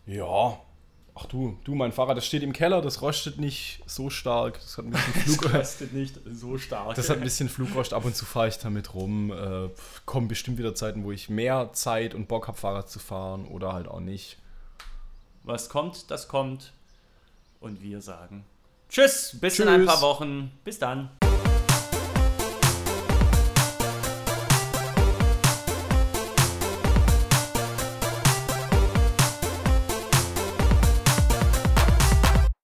ja. 0.05 0.59
Ach 1.15 1.27
du, 1.27 1.57
du, 1.63 1.77
mein 1.77 1.93
Fahrrad, 1.93 2.17
das 2.17 2.27
steht 2.27 2.43
im 2.43 2.53
Keller, 2.53 2.83
das 2.83 3.03
rostet 3.03 3.39
nicht 3.39 3.85
so 3.87 4.11
stark. 4.11 4.55
Das 4.55 4.77
hat 4.77 4.85
ein 4.85 4.91
bisschen 4.91 5.13
Flug. 5.23 5.53
kostet 5.53 5.93
nicht 5.93 6.19
so 6.29 6.59
stark. 6.59 6.97
Das 6.97 7.09
hat 7.09 7.19
ein 7.19 7.23
bisschen 7.23 7.49
Flugrost, 7.49 7.95
ab 7.95 8.05
und 8.05 8.17
zu 8.17 8.25
fahre 8.25 8.49
ich 8.49 8.59
damit 8.59 8.95
rum. 8.95 9.31
Äh, 9.31 9.71
kommen 10.07 10.27
bestimmt 10.27 10.59
wieder 10.59 10.75
Zeiten, 10.75 11.05
wo 11.05 11.13
ich 11.13 11.31
mehr 11.31 11.73
Zeit 11.73 12.13
und 12.13 12.27
Bock 12.27 12.49
habe, 12.49 12.59
Fahrrad 12.59 12.91
zu 12.91 12.99
fahren 12.99 13.47
oder 13.47 13.73
halt 13.73 13.87
auch 13.87 14.01
nicht. 14.01 14.39
Was 15.45 15.69
kommt, 15.69 16.11
das 16.11 16.27
kommt. 16.27 16.73
Und 17.61 17.81
wir 17.81 18.01
sagen 18.01 18.45
Tschüss, 18.89 19.37
bis 19.41 19.55
Tschüss. 19.55 19.67
in 19.67 19.73
ein 19.73 19.87
paar 19.87 20.01
Wochen. 20.01 20.53
Bis 20.65 20.79
dann. 20.79 21.11